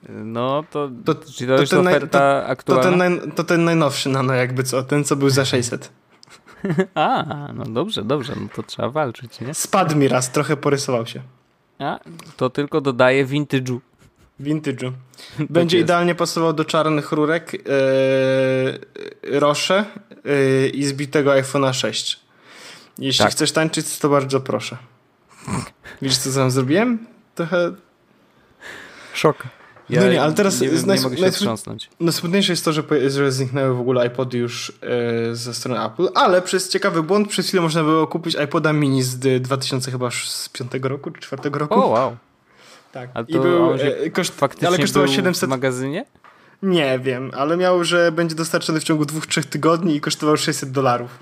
[0.08, 2.82] No, to, to, czy to, to jest oferta to, aktualna?
[2.82, 5.90] To ten, naj, to ten najnowszy nano jakby co, ten co był za 600.
[6.94, 7.24] A,
[7.54, 9.54] no dobrze, dobrze, no to trzeba walczyć, nie?
[9.54, 11.20] Spadł mi raz, trochę porysował się.
[11.78, 12.00] A,
[12.36, 13.78] to tylko dodaje vintage'u.
[14.40, 14.92] Vintage'u.
[15.50, 17.60] Będzie tak idealnie pasował do czarnych rurek, yy,
[19.40, 19.84] rosze
[20.24, 22.21] yy, i zbitego iPhone'a 6.
[22.98, 23.32] Jeśli tak.
[23.32, 24.76] chcesz tańczyć, to bardzo proszę.
[26.02, 27.06] Widzisz, co tam zrobiłem?
[27.34, 27.72] Trochę...
[29.14, 29.42] Szok.
[29.90, 30.86] Ja no nie, ale teraz nie, nie.
[32.00, 34.72] Najsmutniejsze jest to, że, że zniknęły w ogóle iPody już
[35.30, 39.02] e, ze strony Apple, ale przez ciekawy błąd przez chwilę można było kupić iPoda mini
[39.02, 41.74] z 2005 roku czy 2004 roku.
[41.74, 42.16] O, wow.
[42.92, 43.10] Tak.
[43.14, 46.04] A I był, e, koszt, ale kosztował 700 w magazynie?
[46.62, 50.70] Nie wiem, ale miał, że będzie dostarczony w ciągu dwóch, trzech tygodni i kosztował 600
[50.70, 51.18] dolarów.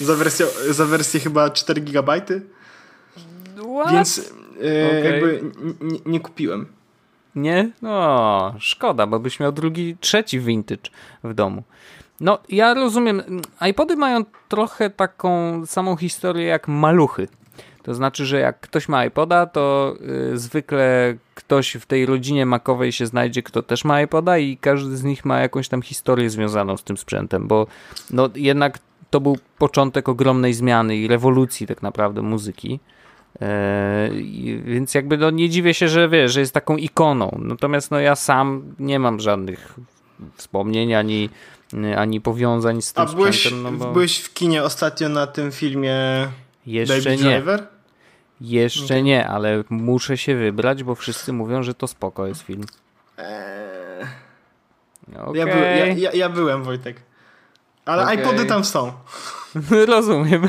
[0.00, 2.42] Za wersję, za wersję chyba 4 gigabajty.
[3.56, 3.92] What?
[3.92, 5.04] Więc e, okay.
[5.04, 5.42] jakby
[6.06, 6.66] nie kupiłem.
[7.34, 7.70] Nie?
[7.82, 10.90] No, szkoda, bo byś miał drugi, trzeci vintage
[11.24, 11.62] w domu.
[12.20, 13.22] No, ja rozumiem,
[13.70, 17.28] iPody mają trochę taką samą historię jak maluchy.
[17.82, 19.94] To znaczy, że jak ktoś ma iPoda, to
[20.32, 24.96] y, zwykle ktoś w tej rodzinie makowej się znajdzie, kto też ma iPoda i każdy
[24.96, 27.66] z nich ma jakąś tam historię związaną z tym sprzętem, bo
[28.10, 28.78] no jednak
[29.10, 32.80] to był początek ogromnej zmiany i rewolucji tak naprawdę muzyki.
[33.40, 34.10] E,
[34.64, 37.38] więc jakby no nie dziwię się, że wiesz, że jest taką ikoną.
[37.38, 39.74] Natomiast no ja sam nie mam żadnych
[40.36, 41.28] wspomnień ani,
[41.96, 43.92] ani powiązań z tym A byłeś, no bo...
[43.92, 45.96] byłeś w kinie ostatnio na tym filmie
[46.66, 47.30] Jeszcze Baby nie.
[47.30, 47.66] Driver?
[48.40, 49.02] Jeszcze okay.
[49.02, 52.64] nie, ale muszę się wybrać, bo wszyscy mówią, że to spoko jest film.
[53.18, 53.60] Eee...
[55.16, 55.36] Okay.
[55.36, 56.96] Ja, by, ja, ja, ja, byłem, Wojtek.
[57.84, 58.14] Ale okay.
[58.14, 58.92] iPody tam są.
[59.86, 60.48] Rozumiem.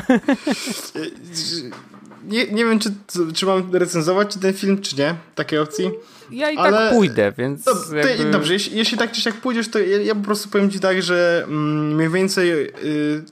[2.24, 2.90] nie, nie wiem, czy,
[3.34, 5.90] czy mam recenzować ten film, czy nie, takiej opcji.
[6.30, 6.76] Ja i tak ale...
[6.76, 7.66] tak pójdę, więc.
[7.66, 8.30] No, jakby...
[8.30, 11.02] Dobrze, jeśli, jeśli, tak czy siak pójdziesz, to ja, ja, po prostu powiem ci tak,
[11.02, 13.24] że mm, mniej więcej y,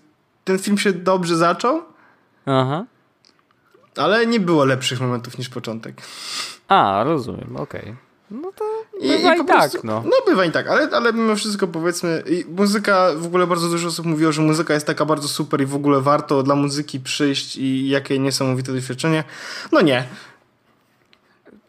[0.44, 1.82] ten film się dobrze zaczął.
[2.50, 2.84] Aha.
[3.96, 6.02] Ale nie było lepszych momentów niż początek.
[6.68, 7.80] A, rozumiem, okej.
[7.80, 7.96] Okay.
[8.30, 8.64] No to
[9.00, 10.02] bywa i, i, i tak, prostu, no.
[10.04, 12.22] No bywa i tak, ale, ale mimo wszystko powiedzmy,
[12.56, 15.74] muzyka, w ogóle bardzo dużo osób mówiło, że muzyka jest taka bardzo super i w
[15.74, 19.24] ogóle warto dla muzyki przyjść i jakie niesamowite doświadczenie.
[19.72, 20.04] No nie.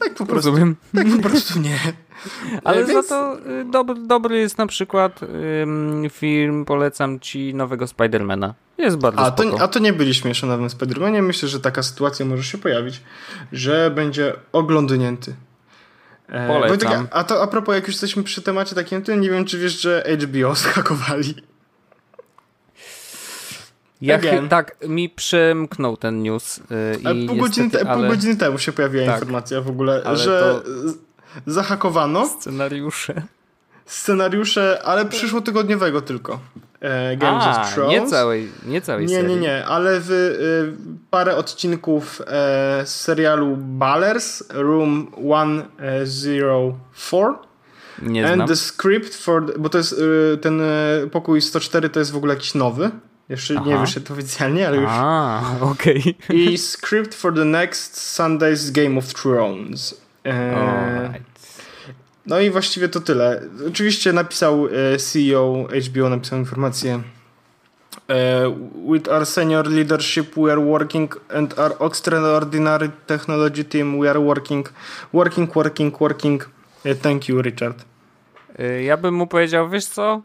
[0.03, 0.49] Tak po prostu.
[0.49, 0.75] Rozumiem.
[0.95, 1.79] Tak po prostu nie.
[2.63, 3.07] Ale Więc...
[3.07, 5.19] za to y, dobry, dobry jest na przykład
[5.63, 8.53] ym, film, polecam ci nowego Spidermana.
[8.77, 11.21] Jest bardzo a to, a to nie byliśmy jeszcze na nowym Spidermanie.
[11.21, 13.01] Myślę, że taka sytuacja może się pojawić,
[13.51, 15.35] że będzie oglądnięty.
[16.29, 17.07] E, Polecam.
[17.11, 19.81] a to a propos, jak już jesteśmy przy temacie takim, to nie wiem, czy wiesz,
[19.81, 21.35] że HBO skakowali.
[24.01, 26.57] Ja tak, mi przemknął ten news.
[27.03, 27.99] Yy, i pół, godziny, niestety, ale...
[28.01, 30.63] pół godziny temu się pojawiła tak, informacja w ogóle, że to...
[31.51, 32.27] zahakowano.
[32.27, 33.21] Scenariusze.
[33.85, 36.39] Scenariusze, ale przyszłotygodniowego tylko.
[36.81, 37.91] E, Games A, of Thrones.
[37.91, 39.35] Nie całej, nie całej nie, serii.
[39.35, 40.73] Nie, nie, ale w, y,
[41.09, 45.11] parę odcinków e, serialu Ballers Room
[46.05, 47.33] 104
[48.01, 48.47] nie and znam.
[48.47, 52.33] the script for, bo to jest y, ten y, pokój 104 to jest w ogóle
[52.33, 52.91] jakiś nowy.
[53.31, 53.69] Jeszcze Aha.
[53.69, 54.89] nie wyszedł oficjalnie, ale już.
[54.89, 56.15] A, okej.
[56.23, 56.37] Okay.
[56.37, 60.01] I script for the next Sunday's Game of Thrones.
[60.25, 61.13] E,
[62.25, 63.41] no i właściwie to tyle.
[63.67, 67.01] Oczywiście napisał e, CEO HBO, napisał informację.
[68.09, 68.49] E,
[68.91, 74.73] with our senior leadership we are working and our extraordinary technology team we are working,
[75.13, 76.49] working, working, working.
[76.85, 77.85] E, thank you, Richard.
[78.83, 80.21] Ja bym mu powiedział, wiesz co?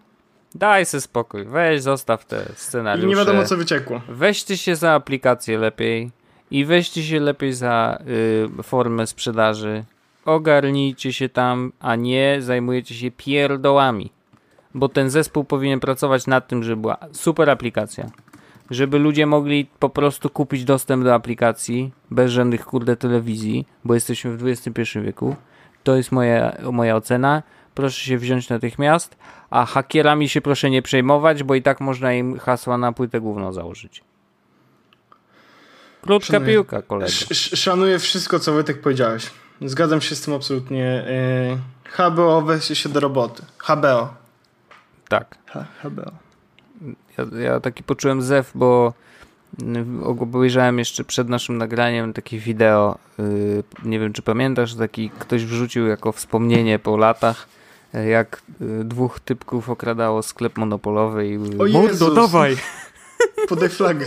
[0.59, 3.07] Daj sobie spokój, weź, zostaw te scenariusze.
[3.07, 4.01] I nie wiadomo, co wyciekło.
[4.09, 6.11] Weźcie się za aplikację lepiej
[6.51, 7.99] i weźcie się lepiej za
[8.59, 9.85] y, formę sprzedaży
[10.27, 14.13] ogarnijcie się tam, a nie zajmujecie się pierdołami.
[14.75, 18.11] Bo ten zespół powinien pracować nad tym, żeby była super aplikacja.
[18.71, 24.37] Żeby ludzie mogli po prostu kupić dostęp do aplikacji bez żadnych kurde telewizji, bo jesteśmy
[24.37, 25.37] w XXI wieku.
[25.85, 27.43] To jest moja, moja ocena.
[27.77, 29.17] Proszę się wziąć natychmiast,
[29.51, 33.53] a hakierami się proszę nie przejmować, bo i tak można im hasła na płytę główną
[33.53, 34.05] założyć.
[36.03, 37.13] Krótka szanuję, piłka, kolego.
[37.33, 39.31] Szanuję wszystko, co Wojtek powiedziałeś.
[39.61, 41.05] Zgadzam się z tym absolutnie.
[41.97, 43.43] HBO weź się do roboty.
[43.59, 44.15] HBO.
[45.09, 45.39] Tak.
[45.83, 46.13] HBO.
[47.19, 48.93] Ja, ja taki poczułem zew, bo
[50.05, 55.87] obejrzałem jeszcze przed naszym nagraniem takie wideo, y, nie wiem czy pamiętasz, taki ktoś wrzucił
[55.87, 57.57] jako wspomnienie po latach, y,
[57.93, 62.57] jak y, dwóch typków okradało sklep monopolowy i o mordo, dawaj!
[63.49, 64.07] Podaj flagę.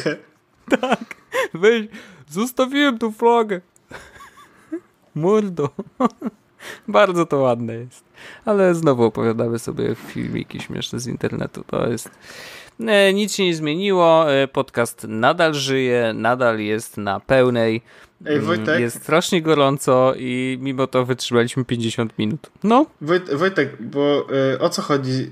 [0.82, 1.16] tak,
[1.54, 1.88] weź,
[2.30, 3.62] zostawiłem tu flagę.
[5.16, 5.70] Mordo.
[6.88, 8.04] Bardzo to ładne jest.
[8.46, 11.64] Ale znowu opowiadamy sobie filmiki śmieszne z internetu.
[11.68, 12.69] To jest E,
[13.14, 17.82] nic się nie zmieniło, e, podcast nadal żyje, nadal jest na pełnej.
[18.26, 18.80] Ej, mm, Wojtek.
[18.80, 22.50] Jest strasznie gorąco i mimo to wytrzymaliśmy 50 minut.
[22.64, 22.86] No.
[23.02, 25.30] Wojt, Wojtek, bo y, o co chodzi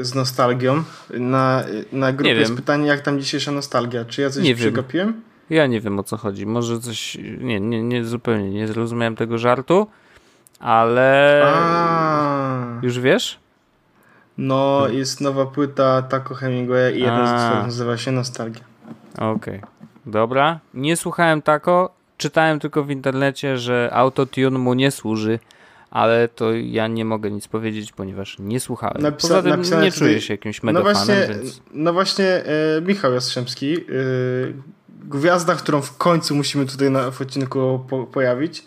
[0.00, 0.82] y, z nostalgią?
[1.10, 4.04] Na, na grupie jest pytanie, jak tam dzisiejsza nostalgia?
[4.04, 5.08] Czy ja coś nie przegapiłem?
[5.08, 5.22] Wiem.
[5.50, 6.46] Ja nie wiem o co chodzi.
[6.46, 7.18] Może coś.
[7.40, 9.86] Nie, nie, nie zupełnie nie zrozumiałem tego żartu,
[10.60, 11.42] ale.
[11.44, 12.80] A.
[12.82, 13.38] Już wiesz?
[14.40, 14.98] No, hmm.
[14.98, 18.64] jest nowa płyta Taco Hemingwaya i jeden z utworów nazywa się Nostalgia.
[19.14, 19.60] Okej, okay.
[20.06, 20.60] dobra.
[20.74, 25.38] Nie słuchałem Taco, czytałem tylko w internecie, że autotune mu nie służy,
[25.90, 29.02] ale to ja nie mogę nic powiedzieć, ponieważ nie słuchałem.
[29.02, 31.62] Napisa Poza tym nie czuję się jakimś mega no właśnie, fanem, więc...
[31.72, 33.82] No właśnie e, Michał Jastrzębski, e,
[34.88, 38.62] gwiazda, którą w końcu musimy tutaj na, w odcinku po, pojawić.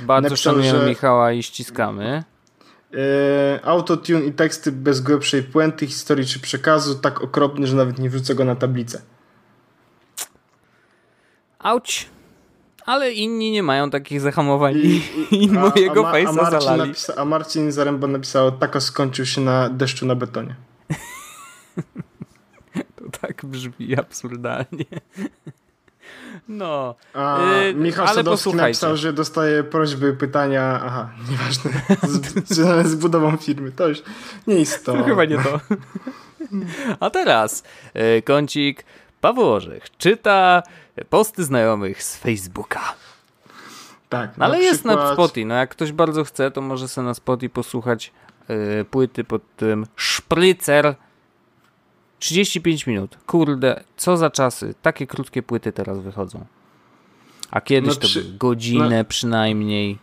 [0.00, 0.86] Bardzo napisał, szanujemy że...
[0.86, 2.24] Michała i ściskamy.
[2.94, 8.10] E, autotune i teksty bez głębszej puenty, historii czy przekazu, tak okropny, że nawet nie
[8.10, 9.02] wrzucę go na tablicę.
[11.58, 12.08] Auć.
[12.86, 16.76] Ale inni nie mają takich zahamowań i, i, i mojego a, a, a Marcin.
[16.76, 20.54] Napisa, a Marcin Zaręba napisał, taka skończył się na deszczu na betonie.
[22.96, 24.84] to tak brzmi absurdalnie.
[26.48, 26.94] No.
[27.14, 30.80] A yy, Michał ale Sadowski napisał, że dostaje prośby, pytania.
[30.84, 31.70] Aha, nieważne.
[32.46, 33.72] Związane z budową firmy.
[33.72, 34.02] To już
[34.46, 35.04] nie jest to.
[35.04, 35.60] chyba nie to.
[37.00, 37.62] A teraz
[37.94, 38.84] yy, kącik
[39.20, 40.62] Paweł Orzech czyta
[41.10, 42.94] posty znajomych z Facebooka.
[44.08, 44.30] Tak.
[44.38, 45.46] Ale jest na Spotify.
[45.46, 48.12] No jak ktoś bardzo chce, to może sobie na Spotify posłuchać
[48.48, 50.94] yy, płyty pod tym Szprycer
[52.24, 53.18] 35 minut.
[53.26, 54.74] Kurde, co za czasy.
[54.82, 56.44] Takie krótkie płyty teraz wychodzą.
[57.50, 58.18] A kiedyś no przy...
[58.18, 59.04] to były godzinę no...
[59.04, 59.98] przynajmniej.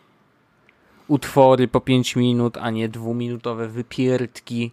[1.07, 4.71] Utwory po 5 minut, a nie dwuminutowe wypierdki.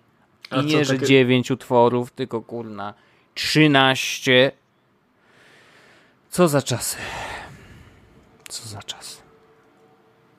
[0.62, 1.06] I nie, że takie...
[1.06, 2.94] 9 utworów, tylko kurna
[3.34, 4.52] 13.
[6.30, 6.96] Co za czasy.
[8.48, 9.17] Co za czasy.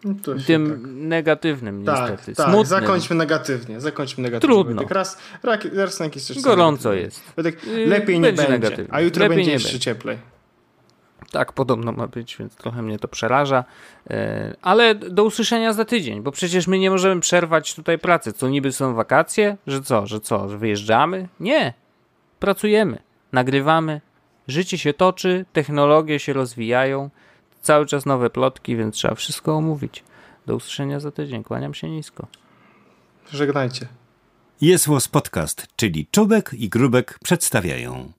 [0.03, 0.13] No
[0.47, 0.79] tym tak.
[0.91, 2.35] negatywnym tak, niestety.
[2.35, 2.65] Tak, Smutnym.
[2.65, 3.81] zakończmy negatywnie.
[3.81, 4.55] Zakończmy negatywnie.
[4.55, 4.81] Trudno.
[4.81, 5.17] Tak raz,
[5.73, 6.41] raz na jakiś czas.
[6.41, 7.23] Gorąco jest.
[7.35, 8.93] Tak, lepiej nie będzie, negatywnie.
[8.93, 9.79] a jutro lepiej będzie jeszcze będzie.
[9.79, 10.17] cieplej.
[11.31, 13.63] Tak, podobno ma być, więc trochę mnie to przeraża.
[14.09, 18.33] E, ale do usłyszenia za tydzień, bo przecież my nie możemy przerwać tutaj pracy.
[18.33, 19.57] Co niby są wakacje?
[19.67, 21.27] Że co, że co, że wyjeżdżamy?
[21.39, 21.73] Nie.
[22.39, 22.97] Pracujemy,
[23.31, 24.01] nagrywamy,
[24.47, 27.09] życie się toczy, technologie się rozwijają
[27.61, 30.03] cały czas nowe plotki, więc trzeba wszystko omówić.
[30.47, 31.43] Do usłyszenia za tydzień.
[31.43, 32.27] Kłaniam się nisko.
[33.31, 33.87] Żegnajcie.
[34.61, 38.11] Jest Podcast, czyli Czubek i Grubek przedstawiają.